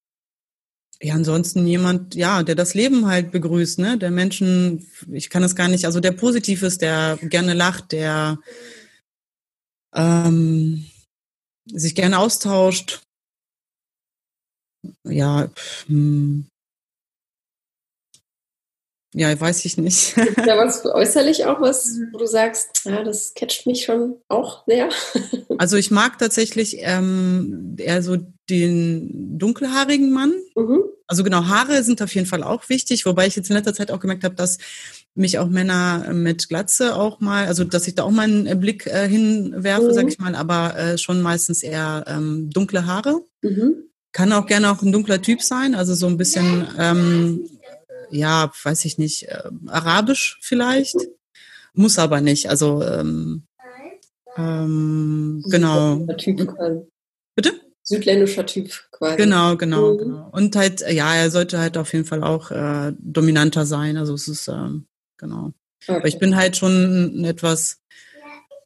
ja, 1.01 1.13
ansonsten 1.15 1.67
jemand, 1.67 2.15
ja, 2.15 2.43
der 2.43 2.56
das 2.56 2.73
Leben 2.73 3.08
halt 3.08 3.32
begrüßt, 3.32 3.79
ne? 3.79 3.97
Der 3.97 4.12
Menschen, 4.12 4.88
ich 5.12 5.29
kann 5.29 5.43
es 5.43 5.56
gar 5.56 5.67
nicht, 5.67 5.86
also 5.86 5.99
der 5.99 6.12
positiv 6.12 6.63
ist, 6.63 6.82
der 6.82 7.17
gerne 7.21 7.53
lacht, 7.53 7.91
der 7.91 8.39
ähm, 9.93 10.86
sich 11.65 11.95
gerne 11.95 12.19
austauscht. 12.19 13.01
Ja, 15.03 15.49
hm. 15.88 16.47
Ja, 19.13 19.39
weiß 19.39 19.65
ich 19.65 19.78
nicht. 19.78 20.15
ja, 20.17 20.58
was 20.58 20.86
äußerlich 20.86 21.45
auch 21.45 21.62
was, 21.62 21.99
wo 22.12 22.17
du 22.17 22.26
sagst, 22.26 22.82
ja, 22.86 23.04
das 23.04 23.34
catcht 23.36 23.67
mich 23.67 23.86
schon 23.86 24.15
auch 24.28 24.63
sehr. 24.65 24.89
also 25.58 25.78
ich 25.78 25.91
mag 25.91 26.17
tatsächlich 26.17 26.78
ähm, 26.80 27.76
eher 27.78 28.02
so 28.02 28.17
den 28.49 29.38
dunkelhaarigen 29.38 30.12
Mann. 30.12 30.34
Mhm. 30.56 30.84
Also 31.08 31.23
genau, 31.23 31.45
Haare 31.45 31.84
sind 31.84 32.02
auf 32.02 32.13
jeden 32.15 32.28
Fall 32.28 32.43
auch 32.43 32.69
wichtig, 32.69 33.06
wobei 33.06 33.28
ich 33.28 33.36
jetzt 33.36 33.49
in 33.49 33.56
letzter 33.56 33.73
Zeit 33.73 33.91
auch 33.91 33.99
gemerkt 33.99 34.23
habe, 34.23 34.36
dass 34.36 34.58
mich 35.15 35.38
auch 35.38 35.47
Männer 35.47 36.12
mit 36.12 36.49
Glatze 36.49 36.95
auch 36.95 37.19
mal, 37.19 37.45
also 37.45 37.63
dass 37.63 37.88
ich 37.88 37.95
da 37.95 38.04
auch 38.04 38.12
mal 38.12 38.23
einen 38.23 38.60
Blick 38.60 38.88
äh, 38.88 39.08
hinwerfe, 39.08 39.89
mhm. 39.89 39.93
sag 39.93 40.08
ich 40.08 40.17
mal, 40.17 40.34
aber 40.34 40.76
äh, 40.76 40.97
schon 40.97 41.21
meistens 41.21 41.62
eher 41.62 42.04
ähm, 42.08 42.49
dunkle 42.49 42.88
Haare. 42.88 43.21
Mhm. 43.41 43.76
Kann 44.12 44.34
auch 44.34 44.47
gerne 44.47 44.71
auch 44.71 44.82
ein 44.82 44.91
dunkler 44.91 45.21
Typ 45.21 45.41
sein, 45.41 45.76
also 45.76 45.93
so 45.93 46.08
ein 46.08 46.17
bisschen 46.17 46.67
ähm, 46.80 47.47
ja, 48.13 48.52
weiß 48.63 48.86
ich 48.86 48.97
nicht, 48.97 49.30
äh, 49.30 49.49
Arabisch 49.67 50.38
vielleicht. 50.41 50.95
Muss 51.73 51.97
aber 51.97 52.21
nicht. 52.21 52.49
Also 52.49 52.84
ähm, 52.84 53.47
ähm, 54.38 55.43
genau. 55.49 55.97
Bitte? 57.36 57.54
Südländischer 57.84 58.45
Typ 58.45 58.71
quasi. 58.91 59.17
Genau, 59.17 59.58
genau, 59.58 59.93
mhm. 59.93 59.97
genau. 59.97 60.30
Und 60.32 60.56
halt, 60.56 60.82
ja, 60.89 61.15
er 61.15 61.30
sollte 61.30 61.60
halt 61.60 61.78
auf 61.78 61.91
jeden 61.93 62.06
Fall 62.06 62.23
auch 62.23 62.49
äh, 62.52 62.93
dominanter 62.97 63.65
sein. 63.65 63.97
Also 63.97 64.13
es 64.13 64.28
ist, 64.28 64.47
ähm, 64.47 64.86
genau. 65.17 65.52
Okay. 65.88 65.97
Aber 65.97 66.08
ich 66.08 66.17
bin 66.17 66.36
halt 66.36 66.56
schon 66.56 67.26
etwas, 67.26 67.82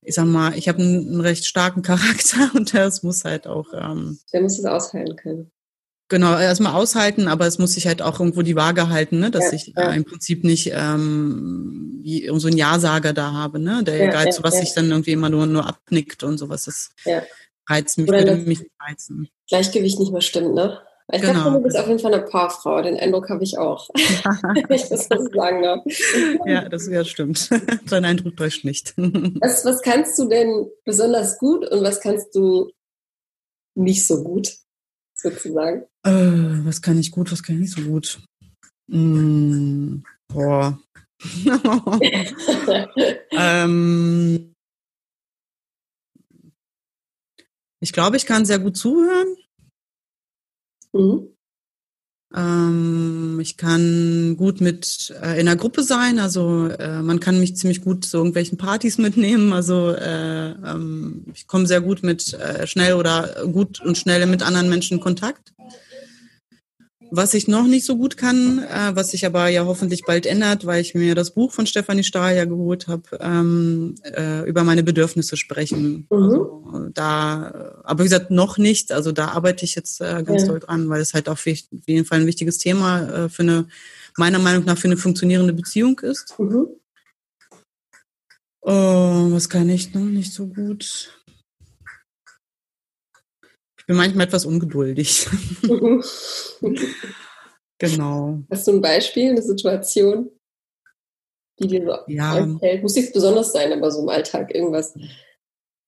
ich 0.02 0.14
sag 0.14 0.26
mal, 0.26 0.56
ich 0.56 0.70
habe 0.70 0.80
einen, 0.80 1.08
einen, 1.08 1.22
recht 1.22 1.46
starken 1.46 1.82
Charakter 1.84 2.52
und 2.54 2.74
das 2.74 3.02
muss 3.02 3.26
halt 3.26 3.48
auch. 3.48 3.74
Ähm, 3.74 4.20
Der 4.32 4.42
muss 4.42 4.60
es 4.60 4.66
aushalten 4.66 5.16
können. 5.16 5.52
Genau, 6.10 6.40
erstmal 6.40 6.74
aushalten, 6.74 7.28
aber 7.28 7.48
es 7.48 7.60
muss 7.60 7.74
sich 7.74 7.86
halt 7.86 8.02
auch 8.02 8.20
irgendwo 8.22 8.42
die 8.42 8.56
Waage 8.56 8.88
halten, 8.88 9.20
ne? 9.20 9.30
dass 9.30 9.46
ja, 9.46 9.54
ich 9.54 9.74
ja. 9.76 9.92
Äh, 9.92 9.98
im 9.98 10.06
Prinzip 10.06 10.46
nicht 10.46 10.72
ähm, 10.74 12.00
wie, 12.02 12.30
so 12.36 12.48
einen 12.48 12.58
Ja-Sager 12.58 13.12
da 13.12 13.34
habe, 13.34 13.60
ne? 13.60 13.84
der 13.84 13.98
ja, 13.98 14.06
egal 14.06 14.32
zu 14.32 14.42
was 14.42 14.58
sich 14.58 14.74
dann 14.74 14.90
irgendwie 14.90 15.12
immer 15.12 15.30
nur, 15.30 15.46
nur 15.46 15.68
abnickt 15.68 16.24
und 16.24 16.38
sowas. 16.38 16.64
Das 16.64 16.92
reizt 17.70 17.98
mich, 17.98 18.08
würde 18.10 18.38
mich 18.38 18.70
reizen. 18.80 19.28
Gleichgewicht 19.50 20.00
nicht 20.00 20.14
mehr 20.14 20.22
stimmt, 20.22 20.54
ne? 20.54 20.80
Ich 21.12 21.22
genau. 21.22 21.34
glaube, 21.34 21.58
du 21.58 21.64
bist 21.64 21.78
auf 21.78 21.88
jeden 21.88 22.00
Fall 22.00 22.14
eine 22.14 22.24
Paarfrau, 22.24 22.82
den 22.82 22.98
Eindruck 22.98 23.30
habe 23.30 23.44
ich 23.44 23.58
auch. 23.58 23.90
ich 24.70 24.90
das 24.90 25.08
so 25.10 25.28
sagen 25.34 25.62
darf. 25.62 25.82
Ja, 26.46 26.70
das 26.70 26.88
ja, 26.88 27.04
stimmt. 27.04 27.50
Dein 27.90 28.06
Eindruck 28.06 28.38
täuscht 28.38 28.64
nicht. 28.64 28.94
was, 28.96 29.66
was 29.66 29.82
kannst 29.82 30.18
du 30.20 30.30
denn 30.30 30.70
besonders 30.86 31.38
gut 31.38 31.70
und 31.70 31.84
was 31.84 32.00
kannst 32.00 32.34
du 32.34 32.72
nicht 33.76 34.08
so 34.08 34.24
gut? 34.24 34.54
sozusagen? 35.18 35.86
Äh, 36.08 36.66
was 36.66 36.82
kann 36.82 36.98
ich 36.98 37.12
gut, 37.12 37.32
was 37.34 37.44
kann 37.44 37.56
ich 37.56 37.62
nicht 37.62 37.74
so 37.74 37.82
gut? 37.82 38.22
Mm, 38.88 39.98
boah. 40.30 40.80
ähm, 43.32 44.54
ich 47.82 47.92
glaube, 47.92 48.16
ich 48.16 48.26
kann 48.26 48.46
sehr 48.46 48.60
gut 48.60 48.78
zuhören. 48.78 49.36
Mhm. 50.94 51.28
Ähm, 52.34 53.40
ich 53.42 53.58
kann 53.58 54.38
gut 54.38 54.62
mit 54.62 55.14
äh, 55.22 55.40
in 55.40 55.48
einer 55.48 55.58
Gruppe 55.58 55.84
sein, 55.84 56.20
also 56.20 56.68
äh, 56.68 57.02
man 57.02 57.20
kann 57.20 57.40
mich 57.40 57.58
ziemlich 57.58 57.82
gut 57.82 58.06
zu 58.06 58.18
irgendwelchen 58.18 58.58
Partys 58.58 58.98
mitnehmen. 58.98 59.52
Also 59.52 59.92
äh, 59.92 60.52
ähm, 60.52 61.26
ich 61.34 61.48
komme 61.48 61.68
sehr 61.68 61.82
gut 61.82 62.04
mit 62.04 62.34
äh, 62.34 62.66
schnell 62.66 62.94
oder 62.94 63.46
gut 63.52 63.82
und 63.82 63.98
schnell 63.98 64.26
mit 64.26 64.42
anderen 64.44 64.70
Menschen 64.70 64.98
in 64.98 65.04
Kontakt. 65.04 65.54
Was 67.12 67.34
ich 67.34 67.48
noch 67.48 67.68
nicht 67.68 67.86
so 67.86 67.98
gut 67.98 68.18
kann, 68.18 68.60
äh, 68.60 68.96
was 68.96 69.12
sich 69.12 69.26
aber 69.26 69.48
ja 69.48 69.66
hoffentlich 69.66 70.04
bald 70.06 70.26
ändert, 70.26 70.66
weil 70.66 70.82
ich 70.82 70.94
mir 70.94 71.16
das 71.16 71.32
Buch 71.32 71.52
von 71.52 71.66
Stefanie 71.66 72.04
Stahl 72.04 72.36
ja 72.36 72.46
geholt 72.46 72.88
habe, 72.88 73.04
ähm, 73.20 73.96
äh, 74.04 74.48
über 74.48 74.64
meine 74.64 74.84
Bedürfnisse 74.84 75.38
sprechen. 75.38 76.08
Mhm. 76.10 76.18
Also, 76.18 76.90
da, 76.94 77.82
aber 77.84 78.04
wie 78.04 78.10
gesagt, 78.10 78.32
noch 78.32 78.58
nicht. 78.58 78.92
Also 78.92 79.12
da 79.12 79.30
arbeite 79.30 79.66
ich 79.66 79.76
jetzt 79.76 80.02
äh, 80.02 80.24
ganz 80.24 80.44
ja. 80.44 80.48
doll 80.50 80.60
dran, 80.60 80.90
weil 80.90 81.02
es 81.02 81.14
halt 81.14 81.30
auf 81.30 81.46
jeden 81.46 82.06
Fall 82.06 82.20
ein 82.20 82.28
wichtiges 82.28 82.58
Thema 82.58 83.26
äh, 83.26 83.30
für 83.30 83.44
eine, 83.44 83.68
meiner 84.18 84.40
Meinung 84.40 84.66
nach, 84.66 84.78
für 84.78 84.88
eine 84.88 84.98
funktionierende 84.98 85.54
Beziehung 85.54 86.00
ist. 86.00 86.38
Mhm. 86.40 86.68
Oh, 88.62 89.32
was 89.32 89.48
kann 89.48 89.70
ich 89.70 89.94
noch 89.94 90.02
nicht 90.02 90.34
so 90.34 90.48
gut? 90.48 91.14
Bin 93.88 93.96
manchmal 93.96 94.28
etwas 94.28 94.46
ungeduldig. 94.46 95.28
genau. 97.80 98.44
Hast 98.52 98.68
du 98.68 98.74
ein 98.74 98.82
Beispiel, 98.82 99.32
eine 99.32 99.42
Situation, 99.42 100.30
die 101.60 101.68
dir 101.68 101.86
so 101.86 101.98
ja. 102.12 102.34
einfällt? 102.34 102.84
Muss 102.84 102.96
nicht 102.96 103.14
besonders 103.14 103.54
sein, 103.54 103.74
aber 103.74 103.90
so 103.90 104.02
im 104.02 104.10
Alltag 104.10 104.54
irgendwas. 104.54 104.94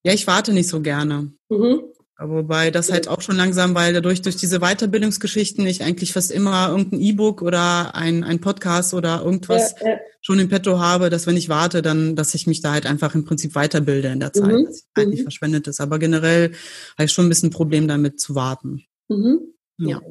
Ja, 0.04 0.14
ich 0.14 0.26
warte 0.26 0.54
nicht 0.54 0.70
so 0.70 0.82
gerne. 0.82 1.34
Mhm. 1.50 1.89
Wobei 2.22 2.70
das 2.70 2.92
halt 2.92 3.08
auch 3.08 3.22
schon 3.22 3.38
langsam, 3.38 3.76
weil 3.76 3.94
dadurch 3.94 4.22
durch 4.22 4.36
diese 4.36 4.60
Weiterbildungsgeschichten 4.60 5.66
ich 5.66 5.84
eigentlich 5.84 6.12
fast 6.12 6.32
immer 6.32 6.68
irgendein 6.68 7.00
E-Book 7.00 7.42
oder 7.42 7.96
ein, 7.96 8.26
ein 8.26 8.42
Podcast 8.42 8.94
oder 8.94 9.22
irgendwas 9.24 9.74
ja, 9.80 9.92
ja. 9.92 10.00
schon 10.20 10.38
im 10.38 10.50
Petto 10.50 10.80
habe, 10.80 11.10
dass 11.10 11.28
wenn 11.28 11.38
ich 11.38 11.48
warte, 11.48 11.82
dann, 11.82 12.18
dass 12.18 12.36
ich 12.36 12.46
mich 12.46 12.62
da 12.62 12.74
halt 12.74 12.86
einfach 12.86 13.16
im 13.16 13.24
Prinzip 13.24 13.56
weiterbilde 13.56 14.10
in 14.10 14.20
der 14.20 14.34
Zeit, 14.34 14.52
mhm. 14.52 14.66
dass 14.66 14.84
ich 14.98 15.08
nicht 15.08 15.20
mhm. 15.20 15.24
verschwendet 15.24 15.68
ist. 15.68 15.80
Aber 15.80 15.98
generell 15.98 16.52
habe 16.98 17.06
ich 17.06 17.14
schon 17.14 17.26
ein 17.26 17.30
bisschen 17.30 17.50
ein 17.50 17.54
Problem 17.54 17.88
damit 17.88 18.20
zu 18.20 18.36
warten. 18.36 18.84
Mhm. 19.08 19.54
Ja. 19.78 20.02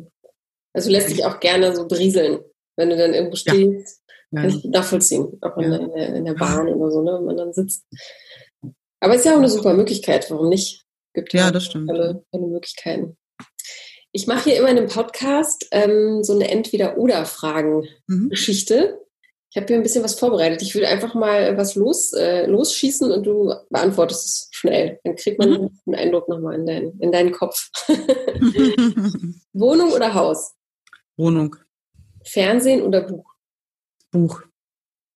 Also 0.73 0.91
lässt 0.91 1.11
sich 1.11 1.27
auch 1.27 1.41
gerne 1.41 1.77
so 1.77 1.87
brieseln, 1.87 2.39
wenn 2.77 2.89
du 2.89 2.97
dann 2.97 3.13
irgendwo 3.13 3.37
stehst. 3.37 4.01
Ja. 4.31 4.41
Kann 4.41 4.49
ich 4.49 4.65
nachvollziehen, 4.65 5.39
auch 5.43 5.59
in, 5.59 5.71
der, 5.71 6.15
in 6.15 6.25
der 6.25 6.35
Bahn 6.35 6.69
oder 6.69 6.91
so, 6.91 7.03
ne, 7.03 7.17
wenn 7.19 7.25
man 7.27 7.37
dann 7.37 7.53
sitzt. 7.53 7.85
Aber 9.01 9.15
es 9.15 9.21
ist 9.21 9.27
ja 9.27 9.35
auch 9.35 9.39
eine 9.39 9.51
super 9.51 9.75
Möglichkeit, 9.75 10.31
warum 10.31 10.49
nicht? 10.49 10.88
Gibt 11.15 11.33
ja, 11.33 11.51
das 11.51 11.65
stimmt. 11.67 11.89
Tolle, 11.89 12.23
tolle 12.31 12.47
Möglichkeiten. 12.47 13.17
Ich 14.13 14.27
mache 14.27 14.45
hier 14.45 14.59
immer 14.59 14.71
in 14.71 14.79
einem 14.79 14.89
Podcast 14.89 15.69
ähm, 15.71 16.25
so 16.25 16.35
eine 16.35 16.51
Entweder-Oder-Fragen-Geschichte. 16.51 18.99
Mhm. 18.99 19.05
Ich 19.51 19.57
habe 19.57 19.67
hier 19.67 19.77
ein 19.77 19.83
bisschen 19.83 20.05
was 20.05 20.19
vorbereitet. 20.19 20.61
Ich 20.63 20.75
würde 20.75 20.89
einfach 20.89 21.15
mal 21.15 21.57
was 21.57 21.75
los, 21.75 22.13
äh, 22.13 22.45
losschießen 22.47 23.11
und 23.11 23.27
du 23.27 23.55
beantwortest 23.71 24.27
es 24.27 24.49
schnell. 24.51 25.01
Dann 25.05 25.17
kriegt 25.17 25.39
man 25.39 25.51
mhm. 25.51 25.71
einen 25.87 25.97
Eindruck 25.97 26.29
nochmal 26.29 26.57
in, 26.57 26.67
dein, 26.67 26.93
in 27.01 27.11
deinen 27.13 27.33
Kopf. 27.33 27.71
Wohnung 29.53 29.93
oder 29.93 30.13
Haus? 30.15 30.55
Wohnung. 31.17 31.57
Fernsehen 32.25 32.83
oder 32.83 33.01
Buch? 33.03 33.25
Buch. 34.11 34.43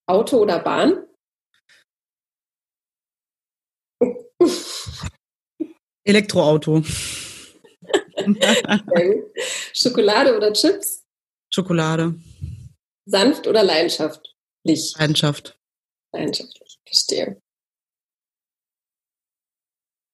Auto 0.06 0.38
oder 0.38 0.58
Bahn? 0.58 1.04
Elektroauto. 6.04 6.82
Schokolade 9.72 10.36
oder 10.36 10.52
Chips? 10.52 11.04
Schokolade. 11.50 12.14
Sanft 13.06 13.46
oder 13.46 13.62
leidenschaftlich? 13.62 14.94
Leidenschaft. 14.98 15.58
Leidenschaftlich, 16.12 16.78
verstehe. 16.86 17.40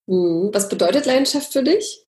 Hm, 0.09 0.51
was 0.53 0.69
bedeutet 0.69 1.07
Leidenschaft 1.07 1.53
für 1.53 1.63
dich? 1.63 2.05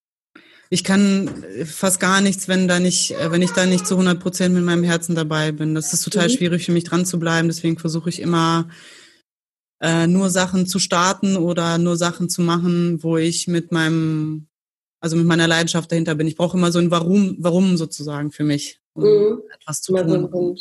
Ich 0.72 0.84
kann 0.84 1.44
fast 1.64 1.98
gar 1.98 2.20
nichts, 2.20 2.46
wenn 2.46 2.68
da 2.68 2.78
nicht, 2.78 3.10
wenn 3.10 3.42
ich 3.42 3.50
da 3.50 3.66
nicht 3.66 3.88
zu 3.88 3.94
100 3.94 4.20
Prozent 4.20 4.54
mit 4.54 4.62
meinem 4.62 4.84
Herzen 4.84 5.16
dabei 5.16 5.50
bin. 5.50 5.74
Das 5.74 5.92
ist 5.92 6.02
total 6.02 6.28
mhm. 6.28 6.32
schwierig 6.32 6.64
für 6.64 6.72
mich 6.72 6.84
dran 6.84 7.04
zu 7.04 7.18
bleiben. 7.18 7.48
Deswegen 7.48 7.76
versuche 7.76 8.08
ich 8.08 8.20
immer 8.20 8.68
äh, 9.80 10.06
nur 10.06 10.30
Sachen 10.30 10.66
zu 10.66 10.78
starten 10.78 11.36
oder 11.36 11.78
nur 11.78 11.96
Sachen 11.96 12.28
zu 12.28 12.42
machen, 12.42 13.02
wo 13.02 13.16
ich 13.16 13.48
mit 13.48 13.72
meinem, 13.72 14.46
also 15.00 15.16
mit 15.16 15.26
meiner 15.26 15.48
Leidenschaft 15.48 15.90
dahinter 15.90 16.14
bin. 16.14 16.26
Ich 16.26 16.36
brauche 16.36 16.56
immer 16.56 16.70
so 16.70 16.78
ein 16.78 16.90
Warum, 16.90 17.36
Warum 17.38 17.76
sozusagen 17.76 18.30
für 18.30 18.44
mich, 18.44 18.80
um 18.92 19.04
mhm. 19.04 19.42
etwas 19.54 19.80
zu 19.80 19.94
tun. 19.94 20.28
So, 20.30 20.56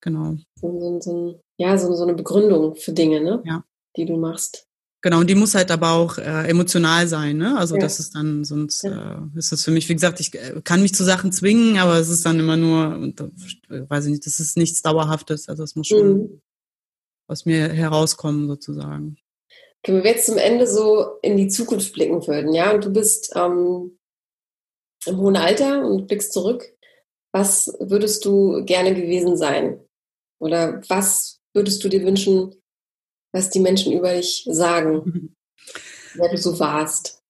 genau. 0.00 0.36
So, 0.60 1.00
so, 1.00 1.40
ja, 1.56 1.78
so, 1.78 1.94
so 1.94 2.02
eine 2.02 2.14
Begründung 2.14 2.74
für 2.74 2.92
Dinge, 2.92 3.20
ne? 3.20 3.42
Ja. 3.44 3.64
Die 3.96 4.06
du 4.06 4.16
machst. 4.16 4.66
Genau, 5.00 5.20
und 5.20 5.28
die 5.28 5.34
muss 5.34 5.54
halt 5.54 5.70
aber 5.70 5.92
auch 5.92 6.16
äh, 6.16 6.48
emotional 6.48 7.06
sein, 7.06 7.36
ne? 7.36 7.56
Also 7.58 7.74
ja. 7.76 7.82
das 7.82 8.00
ist 8.00 8.14
dann, 8.14 8.42
sonst 8.42 8.82
äh, 8.84 9.18
ist 9.36 9.52
das 9.52 9.62
für 9.62 9.70
mich, 9.70 9.88
wie 9.88 9.94
gesagt, 9.94 10.18
ich 10.18 10.34
äh, 10.34 10.60
kann 10.64 10.80
mich 10.82 10.94
zu 10.94 11.04
Sachen 11.04 11.30
zwingen, 11.30 11.78
aber 11.78 11.98
es 11.98 12.08
ist 12.08 12.24
dann 12.24 12.40
immer 12.40 12.56
nur, 12.56 12.96
und, 12.96 13.20
äh, 13.20 13.88
weiß 13.88 14.06
ich 14.06 14.12
nicht, 14.12 14.26
das 14.26 14.40
ist 14.40 14.56
nichts 14.56 14.82
Dauerhaftes. 14.82 15.48
Also 15.48 15.62
es 15.62 15.76
muss 15.76 15.88
schon 15.88 16.08
mhm 16.08 16.40
aus 17.26 17.44
mir 17.44 17.68
herauskommen 17.68 18.48
sozusagen. 18.48 19.16
Okay, 19.82 19.94
wenn 19.94 20.04
wir 20.04 20.10
jetzt 20.12 20.26
zum 20.26 20.38
Ende 20.38 20.66
so 20.66 21.18
in 21.22 21.36
die 21.36 21.48
Zukunft 21.48 21.92
blicken 21.92 22.26
würden, 22.26 22.54
ja, 22.54 22.72
und 22.72 22.84
du 22.84 22.90
bist 22.90 23.32
ähm, 23.36 23.98
im 25.06 25.18
hohen 25.18 25.36
Alter 25.36 25.84
und 25.86 26.06
blickst 26.06 26.32
zurück, 26.32 26.74
was 27.32 27.76
würdest 27.80 28.24
du 28.24 28.64
gerne 28.64 28.94
gewesen 28.94 29.36
sein? 29.36 29.80
Oder 30.40 30.82
was 30.88 31.40
würdest 31.52 31.82
du 31.84 31.88
dir 31.88 32.04
wünschen, 32.04 32.54
was 33.32 33.50
die 33.50 33.60
Menschen 33.60 33.92
über 33.92 34.14
dich 34.14 34.46
sagen, 34.50 35.34
wer 36.14 36.30
du 36.30 36.38
so 36.38 36.58
warst? 36.58 37.20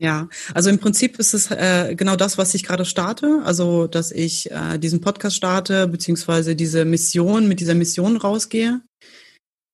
Ja, 0.00 0.28
also 0.54 0.70
im 0.70 0.78
Prinzip 0.78 1.18
ist 1.18 1.34
es 1.34 1.50
äh, 1.50 1.94
genau 1.96 2.14
das, 2.14 2.38
was 2.38 2.54
ich 2.54 2.62
gerade 2.62 2.84
starte. 2.84 3.42
Also, 3.44 3.88
dass 3.88 4.12
ich 4.12 4.50
äh, 4.50 4.78
diesen 4.78 5.00
Podcast 5.00 5.36
starte, 5.36 5.88
beziehungsweise 5.88 6.54
diese 6.54 6.84
Mission, 6.84 7.48
mit 7.48 7.58
dieser 7.58 7.74
Mission 7.74 8.16
rausgehe. 8.16 8.80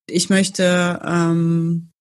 Ich 0.06 0.30
möchte 0.30 1.00
ähm, 1.04 1.92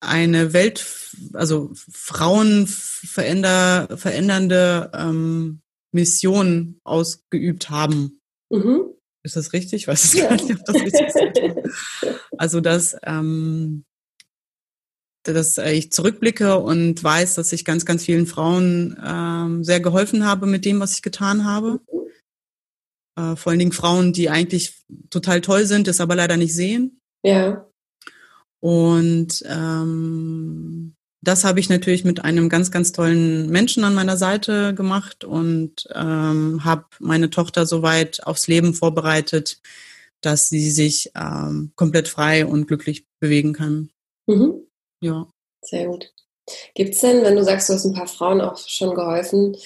eine 0.00 0.52
Welt, 0.52 0.84
also 1.32 1.70
Frauen 1.74 2.66
veränder, 2.66 3.88
verändernde 3.96 4.90
ähm, 4.94 5.60
Mission 5.92 6.80
ausgeübt 6.84 7.70
haben. 7.70 8.20
Mhm. 8.50 8.92
Ist 9.22 9.36
das 9.36 9.52
richtig? 9.52 9.82
Ich 9.82 9.88
weiß 9.88 10.12
ja. 10.14 10.28
gar 10.28 10.36
nicht, 10.36 10.50
ob 10.50 10.64
das 10.64 10.76
richtig 10.76 11.06
ist. 11.08 11.16
Also, 12.38 12.60
dass 12.60 12.94
ähm, 13.02 13.86
dass 15.32 15.58
ich 15.58 15.92
zurückblicke 15.92 16.58
und 16.58 17.02
weiß, 17.02 17.34
dass 17.34 17.52
ich 17.52 17.64
ganz, 17.64 17.84
ganz 17.84 18.04
vielen 18.04 18.26
Frauen 18.26 18.96
ähm, 19.04 19.64
sehr 19.64 19.80
geholfen 19.80 20.24
habe 20.24 20.46
mit 20.46 20.64
dem, 20.64 20.80
was 20.80 20.94
ich 20.94 21.02
getan 21.02 21.44
habe. 21.44 21.80
Äh, 23.16 23.36
vor 23.36 23.50
allen 23.50 23.58
Dingen 23.58 23.72
Frauen, 23.72 24.12
die 24.12 24.30
eigentlich 24.30 24.74
total 25.10 25.40
toll 25.40 25.66
sind, 25.66 25.88
es 25.88 26.00
aber 26.00 26.14
leider 26.14 26.36
nicht 26.36 26.54
sehen. 26.54 27.00
Ja. 27.24 27.66
Und 28.60 29.42
ähm, 29.48 30.94
das 31.22 31.44
habe 31.44 31.60
ich 31.60 31.68
natürlich 31.68 32.04
mit 32.04 32.24
einem 32.24 32.48
ganz, 32.48 32.70
ganz 32.70 32.92
tollen 32.92 33.50
Menschen 33.50 33.84
an 33.84 33.94
meiner 33.94 34.16
Seite 34.16 34.74
gemacht 34.74 35.24
und 35.24 35.88
ähm, 35.94 36.64
habe 36.64 36.84
meine 37.00 37.30
Tochter 37.30 37.66
soweit 37.66 38.24
aufs 38.26 38.46
Leben 38.46 38.74
vorbereitet, 38.74 39.60
dass 40.20 40.48
sie 40.48 40.70
sich 40.70 41.10
ähm, 41.16 41.72
komplett 41.74 42.08
frei 42.08 42.46
und 42.46 42.66
glücklich 42.66 43.06
bewegen 43.18 43.52
kann. 43.52 43.90
Mhm. 44.26 44.66
Ja. 45.00 45.28
Sehr 45.62 45.86
gut. 45.86 46.12
Gibt 46.74 46.94
es 46.94 47.00
denn, 47.00 47.24
wenn 47.24 47.36
du 47.36 47.42
sagst, 47.42 47.68
du 47.68 47.74
hast 47.74 47.84
ein 47.84 47.94
paar 47.94 48.06
Frauen 48.06 48.40
auch 48.40 48.56
schon 48.56 48.94
geholfen, 48.94 49.56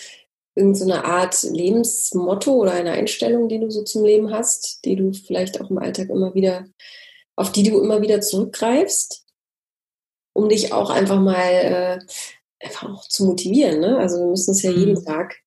irgendeine 0.54 0.94
so 0.94 1.00
Art 1.02 1.42
Lebensmotto 1.42 2.52
oder 2.52 2.72
eine 2.72 2.92
Einstellung, 2.92 3.48
die 3.48 3.60
du 3.60 3.70
so 3.70 3.82
zum 3.82 4.04
Leben 4.04 4.32
hast, 4.32 4.84
die 4.84 4.96
du 4.96 5.12
vielleicht 5.12 5.60
auch 5.60 5.70
im 5.70 5.78
Alltag 5.78 6.08
immer 6.10 6.34
wieder, 6.34 6.66
auf 7.36 7.52
die 7.52 7.62
du 7.62 7.80
immer 7.80 8.02
wieder 8.02 8.20
zurückgreifst, 8.20 9.26
um 10.34 10.48
dich 10.48 10.72
auch 10.72 10.90
einfach 10.90 11.20
mal 11.20 11.50
äh, 11.50 11.98
einfach 12.62 12.90
auch 12.90 13.08
zu 13.08 13.24
motivieren. 13.24 13.80
Ne? 13.80 13.98
Also 13.98 14.18
wir 14.18 14.26
müssen 14.26 14.52
es 14.52 14.62
ja 14.62 14.70
jeden 14.70 14.94
mhm. 14.94 15.04
Tag 15.04 15.38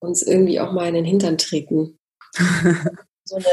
uns 0.00 0.22
irgendwie 0.22 0.60
auch 0.60 0.72
mal 0.72 0.88
in 0.88 0.94
den 0.94 1.04
Hintern 1.04 1.38
treten. 1.38 1.98
so 3.24 3.36
eine 3.36 3.46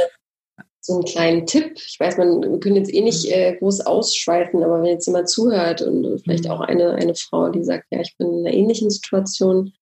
so 0.85 0.93
einen 0.93 1.05
kleinen 1.05 1.47
Tipp. 1.47 1.73
Ich 1.77 1.99
weiß, 1.99 2.17
man 2.17 2.43
wir 2.43 2.59
können 2.59 2.75
jetzt 2.75 2.93
eh 2.93 3.01
nicht 3.01 3.25
mhm. 3.25 3.33
äh, 3.33 3.55
groß 3.57 3.81
ausschweifen, 3.81 4.63
aber 4.63 4.81
wenn 4.81 4.91
jetzt 4.91 5.07
jemand 5.07 5.29
zuhört 5.29 5.81
und 5.81 6.21
vielleicht 6.21 6.45
mhm. 6.45 6.51
auch 6.51 6.61
eine, 6.61 6.93
eine 6.93 7.15
Frau, 7.15 7.49
die 7.49 7.63
sagt, 7.63 7.87
ja, 7.89 8.01
ich 8.01 8.15
bin 8.17 8.31
in 8.31 8.45
einer 8.45 8.55
ähnlichen 8.55 8.89
Situation, 8.89 9.73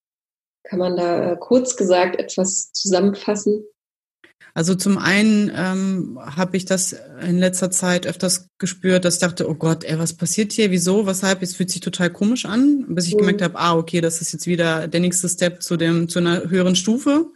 kann 0.63 0.79
man 0.79 0.97
da 0.97 1.31
äh, 1.31 1.37
kurz 1.39 1.75
gesagt 1.75 2.19
etwas 2.19 2.71
zusammenfassen? 2.71 3.63
Also 4.55 4.75
zum 4.75 4.99
einen 4.99 5.51
ähm, 5.55 6.19
habe 6.21 6.57
ich 6.57 6.65
das 6.65 6.95
in 7.21 7.39
letzter 7.39 7.71
Zeit 7.71 8.05
öfters 8.05 8.49
gespürt, 8.59 9.03
dass 9.03 9.15
ich 9.15 9.19
dachte, 9.19 9.49
oh 9.49 9.55
Gott, 9.55 9.83
ey, 9.83 9.97
was 9.97 10.13
passiert 10.13 10.51
hier? 10.51 10.69
Wieso? 10.69 11.07
Weshalb? 11.07 11.41
Es 11.41 11.55
fühlt 11.55 11.71
sich 11.71 11.81
total 11.81 12.11
komisch 12.11 12.45
an, 12.45 12.85
bis 12.89 13.07
ich 13.07 13.15
mhm. 13.15 13.19
gemerkt 13.19 13.41
habe, 13.41 13.57
ah, 13.57 13.75
okay, 13.75 13.99
das 13.99 14.21
ist 14.21 14.31
jetzt 14.31 14.45
wieder 14.45 14.87
der 14.87 14.99
nächste 14.99 15.27
Step 15.27 15.63
zu 15.63 15.75
dem 15.75 16.07
zu 16.07 16.19
einer 16.19 16.49
höheren 16.49 16.75
Stufe 16.75 17.31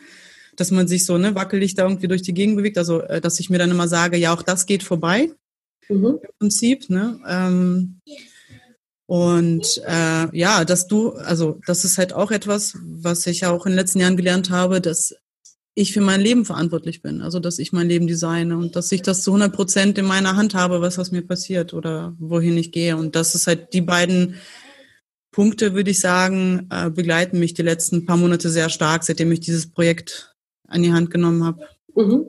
dass 0.58 0.72
man 0.72 0.88
sich 0.88 1.06
so 1.06 1.18
ne, 1.18 1.36
wackelig 1.36 1.76
da 1.76 1.84
irgendwie 1.84 2.10
durch 2.10 2.24
die 2.24 2.34
Gegend 2.34 2.58
bewegt. 2.58 2.78
Also, 2.78 3.02
äh, 3.02 3.22
dass 3.22 3.40
ich 3.40 3.50
mir 3.50 3.60
dann 3.60 3.72
immer 3.72 3.88
sage, 3.88 4.18
ja, 4.18 4.34
auch 4.34 4.42
das 4.42 4.66
geht 4.66 4.84
vorbei. 4.84 5.32
Mhm. 5.88 6.20
Im 6.22 6.30
Prinzip. 6.40 6.90
Ne? 6.90 7.20
Ähm, 7.26 8.02
und 9.08 9.82
äh, 9.88 10.38
ja, 10.38 10.66
dass 10.66 10.88
du, 10.88 11.14
also 11.14 11.60
das 11.66 11.86
ist 11.86 11.98
halt 11.98 12.12
auch 12.12 12.30
etwas, 12.30 12.78
was 12.84 13.26
ich 13.26 13.46
auch 13.46 13.66
in 13.66 13.72
den 13.72 13.80
letzten 13.80 14.02
Jahren 14.02 14.18
gelernt 14.18 14.50
habe, 14.50 14.82
dass 14.82 15.16
ich 15.76 15.94
für 15.94 16.02
mein 16.02 16.20
Leben 16.20 16.44
verantwortlich 16.44 17.02
bin. 17.02 17.22
Also 17.22 17.40
dass 17.40 17.58
ich 17.58 17.72
mein 17.72 17.88
Leben 17.88 18.08
designe 18.08 18.58
und 18.58 18.76
dass 18.76 18.92
ich 18.92 19.04
das 19.04 19.22
zu 19.22 19.32
100 19.32 19.56
Prozent 19.56 19.98
in 19.98 20.06
meiner 20.06 20.36
Hand 20.36 20.56
habe, 20.56 20.82
was 20.82 20.98
was 20.98 21.12
mir 21.12 21.22
passiert 21.22 21.74
oder 21.74 22.16
wohin 22.20 22.58
ich 22.58 22.74
gehe. 22.74 22.98
Und 22.98 23.16
das 23.16 23.34
ist 23.34 23.48
halt 23.48 23.74
die 23.74 23.82
beiden 23.82 24.36
Punkte, 25.32 25.74
würde 25.74 25.92
ich 25.92 26.02
sagen, 26.02 26.68
äh, 26.70 26.90
begleiten 26.90 27.40
mich 27.40 27.54
die 27.54 27.62
letzten 27.62 28.06
paar 28.06 28.18
Monate 28.18 28.50
sehr 28.50 28.70
stark, 28.70 29.04
seitdem 29.04 29.32
ich 29.32 29.40
dieses 29.40 29.72
Projekt 29.72 30.36
an 30.68 30.84
die 30.84 30.92
Hand 30.92 31.12
genommen 31.12 31.46
habe. 31.46 31.66
Mhm. 31.96 32.26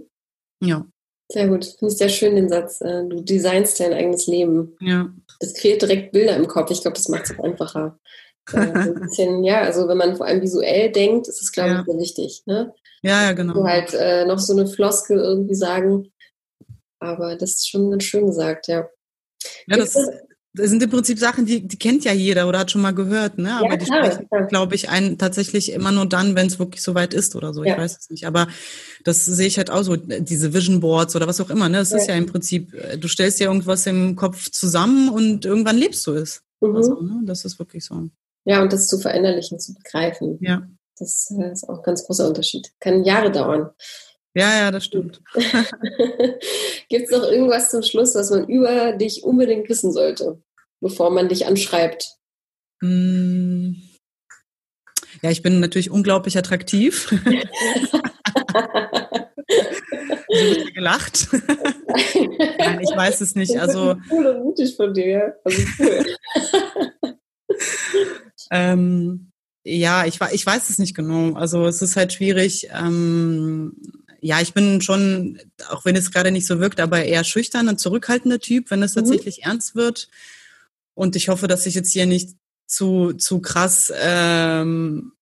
Ja. 0.63 0.87
Sehr 1.33 1.49
gut. 1.49 1.65
Finde 1.65 1.93
ich 1.93 1.99
sehr 1.99 2.09
schön, 2.09 2.37
den 2.37 2.49
Satz. 2.49 2.81
Äh, 2.83 3.09
du 3.09 3.23
designst 3.23 3.81
dein 3.81 3.95
eigenes 3.95 4.29
Leben. 4.29 4.77
Ja. 4.81 5.13
Das 5.41 5.55
kreiert 5.55 5.83
direkt 5.83 6.13
Bilder 6.13 6.37
im 6.37 6.49
Kopf. 6.49 6.71
Ich 6.71 6.83
glaube, 6.83 6.97
das 6.97 7.09
macht 7.09 7.31
es 7.31 7.39
einfacher. 7.39 7.99
Äh, 8.51 8.83
so 8.83 8.95
ein 8.95 9.01
bisschen, 9.01 9.45
ja, 9.45 9.61
also 9.61 9.89
wenn 9.89 9.99
man 9.99 10.17
vor 10.17 10.25
allem 10.25 10.41
visuell 10.41 10.91
denkt, 10.91 11.29
ist 11.29 11.43
es, 11.43 11.53
glaube 11.53 11.69
ja. 11.69 11.81
ich, 11.81 11.85
sehr 11.85 11.99
wichtig. 11.99 12.43
Ne? 12.47 12.75
Ja, 13.03 13.25
ja, 13.25 13.33
genau. 13.33 13.53
Du 13.53 13.65
halt 13.65 13.93
äh, 13.93 14.25
noch 14.25 14.39
so 14.39 14.55
eine 14.55 14.67
Floskel 14.67 15.19
irgendwie 15.19 15.55
sagen. 15.55 16.11
Aber 16.99 17.37
das 17.37 17.51
ist 17.51 17.69
schon 17.69 17.91
ganz 17.91 18.05
schön 18.05 18.27
gesagt, 18.27 18.69
ja. 18.69 18.89
Ja, 19.67 19.77
das, 19.77 19.95
das 20.59 20.71
sind 20.71 20.83
im 20.83 20.91
Prinzip 20.91 21.19
Sachen, 21.19 21.47
die, 21.47 21.67
die 21.67 21.79
kennt 21.79 22.05
ja 22.05 22.13
jeder 22.13 22.49
oder 22.49 22.59
hat 22.59 22.71
schon 22.71 22.83
mal 22.83 22.95
gehört, 22.95 23.39
ne? 23.39 23.55
Aber 23.57 23.71
ja, 23.71 23.77
die 23.77 23.87
sprechen, 23.87 24.29
glaube 24.49 24.75
ich, 24.75 24.89
einen 24.89 25.17
tatsächlich 25.17 25.73
immer 25.73 25.93
nur 25.93 26.07
dann, 26.07 26.35
wenn 26.35 26.47
es 26.47 26.59
wirklich 26.59 26.83
so 26.83 26.95
weit 26.95 27.15
ist 27.15 27.37
oder 27.37 27.55
so. 27.55 27.65
Ja. 27.65 27.75
Ich 27.75 27.79
weiß 27.79 27.99
es 27.99 28.11
nicht. 28.11 28.27
Aber 28.27 28.49
das 29.05 29.25
sehe 29.25 29.47
ich 29.47 29.59
halt 29.59 29.71
auch 29.71 29.83
so, 29.83 29.97
diese 29.97 30.53
Vision 30.53 30.81
Boards 30.81 31.17
oder 31.17 31.27
was 31.27 31.41
auch 31.41 31.51
immer, 31.51 31.69
ne? 31.69 31.79
Das 31.79 31.91
ja. 31.91 31.97
ist 31.99 32.09
ja 32.09 32.15
im 32.15 32.27
Prinzip, 32.27 32.75
äh, 32.75 32.99
du 32.99 33.09
stellst 33.09 33.41
ja 33.41 33.47
irgendwas 33.47 33.87
im 33.87 34.17
Kopf 34.17 34.51
zusammen 34.51 35.09
und 35.09 35.45
irgendwann 35.45 35.79
lebst 35.79 36.07
du 36.07 36.15
es. 36.15 36.43
Mhm. 36.61 36.77
Also, 36.77 37.01
ne? 37.01 37.23
Das 37.25 37.45
ist 37.45 37.59
wirklich 37.59 37.85
so. 37.85 38.09
Ja, 38.45 38.63
und 38.63 38.73
das 38.73 38.87
zu 38.87 38.99
verinnerlichen, 38.99 39.59
zu 39.59 39.75
begreifen. 39.75 40.39
Ja. 40.41 40.67
Das 40.99 41.33
äh, 41.39 41.53
ist 41.53 41.69
auch 41.69 41.79
ein 41.79 41.83
ganz 41.85 42.05
großer 42.05 42.27
Unterschied. 42.27 42.73
Kann 42.81 43.05
Jahre 43.05 43.31
dauern. 43.31 43.71
Ja, 44.35 44.59
ja, 44.59 44.71
das 44.71 44.85
stimmt. 44.85 45.21
Gibt 46.89 47.07
es 47.07 47.11
noch 47.11 47.25
irgendwas 47.25 47.71
zum 47.71 47.83
Schluss, 47.83 48.15
was 48.15 48.31
man 48.31 48.47
über 48.47 48.93
dich 48.93 49.25
unbedingt 49.25 49.69
wissen 49.69 49.93
sollte, 49.93 50.41
bevor 50.81 51.11
man 51.11 51.29
dich 51.29 51.47
anschreibt? 51.47 52.17
Mm. 52.81 53.75
Ja, 55.23 55.31
ich 55.31 55.43
bin 55.43 55.61
natürlich 55.61 55.91
unglaublich 55.91 56.39
attraktiv. 56.39 57.09
du 57.09 57.19
wird 60.29 60.75
gelacht. 60.75 61.29
Nein, 61.33 62.81
ich 62.81 62.97
weiß 62.97 63.21
es 63.21 63.35
nicht. 63.35 63.59
Also 63.59 63.97
cool 64.11 64.27
und 64.27 64.45
mutig 64.45 64.77
von 64.77 64.95
dir. 64.95 65.37
Also 65.45 65.63
cool. 65.79 66.07
ähm, 68.51 69.33
ja, 69.65 70.07
ich, 70.07 70.21
ich 70.33 70.47
weiß 70.47 70.71
es 70.71 70.79
nicht 70.79 70.95
genau. 70.95 71.35
Also 71.35 71.67
es 71.67 71.83
ist 71.83 71.97
halt 71.97 72.13
schwierig. 72.13 72.69
Ähm, 72.73 73.77
ja, 74.21 74.41
ich 74.41 74.55
bin 74.55 74.81
schon, 74.81 75.41
auch 75.69 75.85
wenn 75.85 75.97
es 75.97 76.11
gerade 76.11 76.31
nicht 76.31 76.47
so 76.47 76.61
wirkt, 76.61 76.81
aber 76.81 77.05
eher 77.05 77.25
schüchtern 77.25 77.69
und 77.69 77.79
zurückhaltender 77.79 78.41
Typ, 78.41 78.71
wenn 78.71 78.83
es 78.83 78.95
mhm. 78.95 79.01
tatsächlich 79.01 79.45
ernst 79.45 79.75
wird. 79.75 80.09
Und 80.99 81.15
ich 81.15 81.29
hoffe, 81.29 81.47
dass 81.47 81.65
ich 81.65 81.77
jetzt 81.77 81.93
hier 81.93 82.07
nicht 82.07 82.37
zu, 82.67 83.13
zu 83.13 83.41
krass, 83.41 83.93
ähm, 83.97 85.13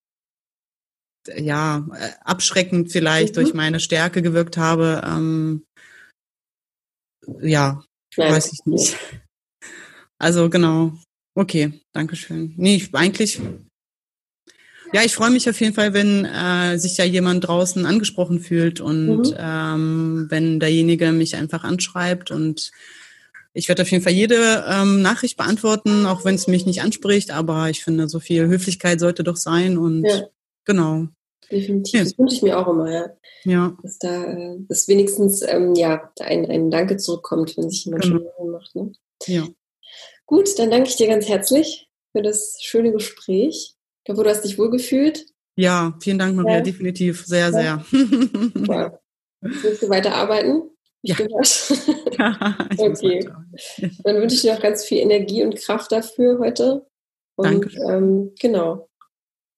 ja, 1.36 1.86
äh, 1.92 2.12
abschreckend 2.24 2.90
vielleicht 2.90 3.36
mhm. 3.36 3.40
durch 3.40 3.52
meine 3.52 3.78
Stärke 3.78 4.22
gewirkt 4.22 4.56
habe. 4.56 5.02
Ähm, 5.04 5.66
ja, 7.42 7.84
Nein. 8.16 8.32
weiß 8.32 8.54
ich 8.54 8.64
nicht. 8.64 8.96
Also 10.18 10.48
genau. 10.48 10.98
Okay, 11.34 11.78
Dankeschön. 11.92 12.54
Nee, 12.56 12.76
ich, 12.76 12.94
eigentlich 12.94 13.38
ja, 14.94 15.02
ich 15.02 15.14
freue 15.14 15.30
mich 15.30 15.50
auf 15.50 15.60
jeden 15.60 15.74
Fall, 15.74 15.92
wenn 15.92 16.24
äh, 16.24 16.78
sich 16.78 16.96
ja 16.96 17.04
jemand 17.04 17.46
draußen 17.46 17.84
angesprochen 17.84 18.40
fühlt 18.40 18.80
und 18.80 19.18
mhm. 19.18 19.34
ähm, 19.36 20.26
wenn 20.30 20.58
derjenige 20.58 21.12
mich 21.12 21.36
einfach 21.36 21.64
anschreibt 21.64 22.30
und 22.30 22.70
ich 23.56 23.68
werde 23.68 23.82
auf 23.82 23.90
jeden 23.90 24.04
Fall 24.04 24.12
jede 24.12 24.64
ähm, 24.68 25.00
Nachricht 25.00 25.38
beantworten, 25.38 26.04
auch 26.04 26.26
wenn 26.26 26.34
es 26.34 26.46
mich 26.46 26.66
nicht 26.66 26.82
anspricht, 26.82 27.30
aber 27.30 27.70
ich 27.70 27.82
finde, 27.82 28.06
so 28.06 28.20
viel 28.20 28.46
Höflichkeit 28.48 29.00
sollte 29.00 29.24
doch 29.24 29.36
sein 29.36 29.78
und 29.78 30.04
ja. 30.04 30.28
genau. 30.66 31.06
Definitiv, 31.50 31.94
ja. 31.94 32.04
das 32.04 32.18
wünsche 32.18 32.36
ich 32.36 32.42
mir 32.42 32.58
auch 32.58 32.68
immer, 32.68 32.92
ja. 32.92 33.08
Ja. 33.44 33.76
Dass 33.82 33.98
da 33.98 34.24
äh, 34.24 34.56
dass 34.68 34.88
wenigstens 34.88 35.40
ähm, 35.42 35.74
ja, 35.74 36.12
ein, 36.20 36.50
ein 36.50 36.70
Danke 36.70 36.98
zurückkommt, 36.98 37.56
wenn 37.56 37.70
sich 37.70 37.86
jemand 37.86 38.04
genau. 38.04 38.20
schon 38.36 38.50
macht. 38.50 38.74
Ne? 38.74 38.92
Ja. 39.26 39.48
Gut, 40.26 40.58
dann 40.58 40.70
danke 40.70 40.90
ich 40.90 40.96
dir 40.96 41.06
ganz 41.06 41.26
herzlich 41.26 41.88
für 42.12 42.20
das 42.20 42.58
schöne 42.60 42.92
Gespräch. 42.92 43.74
Ich 44.04 44.12
hoffe, 44.12 44.22
du 44.22 44.28
hast 44.28 44.42
dich 44.42 44.58
wohlgefühlt. 44.58 45.24
Ja, 45.56 45.96
vielen 46.02 46.18
Dank, 46.18 46.36
Maria, 46.36 46.56
ja. 46.56 46.60
definitiv. 46.60 47.24
Sehr, 47.24 47.52
sehr. 47.52 47.84
Ja. 48.68 48.98
Willst 49.40 49.82
du 49.82 49.88
weiter 49.88 50.14
arbeiten? 50.14 50.75
Ja. 51.02 51.16
ja 52.18 52.56
okay. 52.78 53.28
Dann 54.04 54.16
wünsche 54.16 54.36
ich 54.36 54.42
dir 54.42 54.54
auch 54.54 54.60
ganz 54.60 54.84
viel 54.84 54.98
Energie 54.98 55.44
und 55.44 55.56
Kraft 55.56 55.92
dafür 55.92 56.38
heute. 56.38 56.86
Und 57.36 57.46
Danke. 57.46 57.76
Ähm, 57.88 58.32
genau. 58.40 58.88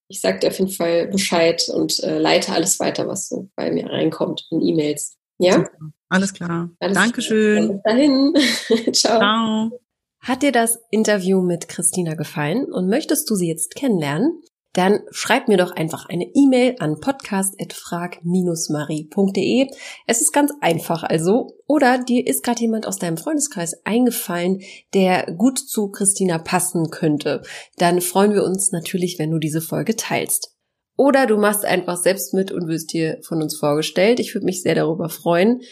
Ich 0.09 0.21
sage 0.21 0.39
dir 0.39 0.49
auf 0.49 0.59
jeden 0.59 0.71
Fall 0.71 1.09
Bescheid 1.09 1.69
und 1.69 2.03
äh, 2.03 2.19
leite 2.19 2.53
alles 2.53 2.81
weiter, 2.81 3.07
was 3.07 3.29
so 3.29 3.49
bei 3.57 3.71
mir 3.71 3.91
reinkommt 3.91 4.47
in 4.51 4.63
E-Mails. 4.63 5.17
Ja? 5.39 5.69
Alles 6.09 6.33
klar. 6.33 6.71
Alles 6.81 6.97
Dankeschön. 6.97 7.65
Klar. 7.65 7.73
Bis 7.75 7.83
dahin. 7.83 8.35
Ciao. 8.95 9.19
Ciao. 9.19 9.81
Hat 10.21 10.43
dir 10.43 10.53
das 10.53 10.81
Interview 10.91 11.43
mit 11.43 11.69
Christina 11.69 12.15
gefallen 12.15 12.65
und 12.65 12.89
möchtest 12.89 13.31
du 13.31 13.35
sie 13.35 13.49
jetzt 13.49 13.75
kennenlernen? 13.75 14.43
Dann 14.75 15.01
schreib 15.11 15.49
mir 15.49 15.57
doch 15.57 15.73
einfach 15.73 16.09
eine 16.09 16.31
E-Mail 16.35 16.77
an 16.79 17.01
podcast.frag-marie.de. 17.01 19.67
Es 20.07 20.21
ist 20.21 20.33
ganz 20.33 20.53
einfach 20.61 21.03
also. 21.03 21.57
Oder 21.67 21.99
dir 21.99 22.25
ist 22.27 22.45
gerade 22.45 22.61
jemand 22.61 22.87
aus 22.87 22.99
deinem 22.99 23.17
Freundeskreis 23.17 23.81
eingefallen, 23.85 24.61
der 24.95 25.33
gut 25.33 25.59
zu 25.59 25.91
Christina 25.91 26.39
passen 26.39 26.91
könnte. 26.91 27.43
Dann 27.77 28.01
freuen 28.01 28.35
wir 28.35 28.45
uns 28.45 28.71
natürlich, 28.71 29.19
wenn 29.19 29.31
du 29.31 29.39
diese 29.39 29.63
Folge 29.63 29.97
teilst. 29.97 30.55
Oder 30.97 31.27
du 31.27 31.39
machst 31.39 31.65
einfach 31.65 31.97
selbst 31.97 32.35
mit 32.35 32.53
und 32.53 32.69
wirst 32.69 32.93
dir 32.93 33.19
von 33.23 33.43
uns 33.43 33.57
vorgestellt. 33.57 34.21
Ich 34.21 34.35
würde 34.35 34.45
mich 34.45 34.61
sehr 34.63 34.75
darüber 34.75 35.09
freuen. 35.09 35.63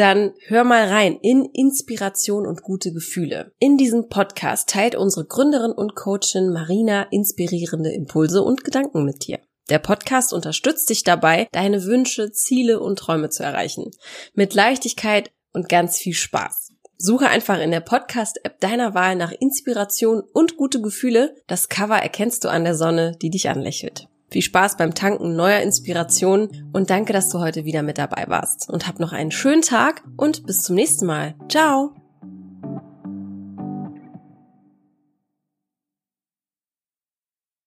Dann 0.00 0.32
hör 0.46 0.64
mal 0.64 0.88
rein 0.88 1.18
in 1.20 1.44
Inspiration 1.44 2.46
und 2.46 2.62
gute 2.62 2.92
Gefühle. 2.92 3.52
In 3.58 3.76
diesem 3.76 4.08
Podcast 4.08 4.70
teilt 4.70 4.94
unsere 4.94 5.26
Gründerin 5.26 5.72
und 5.72 5.94
Coachin 5.94 6.50
Marina 6.52 7.02
inspirierende 7.10 7.92
Impulse 7.92 8.42
und 8.42 8.64
Gedanken 8.64 9.04
mit 9.04 9.26
dir. 9.26 9.40
Der 9.68 9.78
Podcast 9.78 10.32
unterstützt 10.32 10.88
dich 10.88 11.04
dabei, 11.04 11.48
deine 11.52 11.84
Wünsche, 11.84 12.32
Ziele 12.32 12.80
und 12.80 12.98
Träume 12.98 13.28
zu 13.28 13.42
erreichen. 13.42 13.90
Mit 14.32 14.54
Leichtigkeit 14.54 15.30
und 15.52 15.68
ganz 15.68 15.98
viel 15.98 16.14
Spaß. 16.14 16.72
Suche 16.96 17.28
einfach 17.28 17.60
in 17.60 17.70
der 17.70 17.80
Podcast-App 17.80 18.58
deiner 18.60 18.94
Wahl 18.94 19.16
nach 19.16 19.32
Inspiration 19.32 20.22
und 20.32 20.56
gute 20.56 20.80
Gefühle. 20.80 21.34
Das 21.46 21.68
Cover 21.68 21.96
erkennst 21.98 22.44
du 22.44 22.48
an 22.48 22.64
der 22.64 22.74
Sonne, 22.74 23.16
die 23.22 23.30
dich 23.30 23.48
anlächelt. 23.48 24.09
Viel 24.30 24.42
Spaß 24.42 24.76
beim 24.76 24.94
Tanken 24.94 25.34
neuer 25.34 25.60
Inspirationen 25.60 26.70
und 26.72 26.90
danke, 26.90 27.12
dass 27.12 27.30
du 27.30 27.40
heute 27.40 27.64
wieder 27.64 27.82
mit 27.82 27.98
dabei 27.98 28.24
warst. 28.28 28.70
Und 28.70 28.86
hab 28.86 29.00
noch 29.00 29.12
einen 29.12 29.32
schönen 29.32 29.62
Tag 29.62 30.02
und 30.16 30.46
bis 30.46 30.62
zum 30.62 30.76
nächsten 30.76 31.06
Mal. 31.06 31.34
Ciao! 31.48 31.99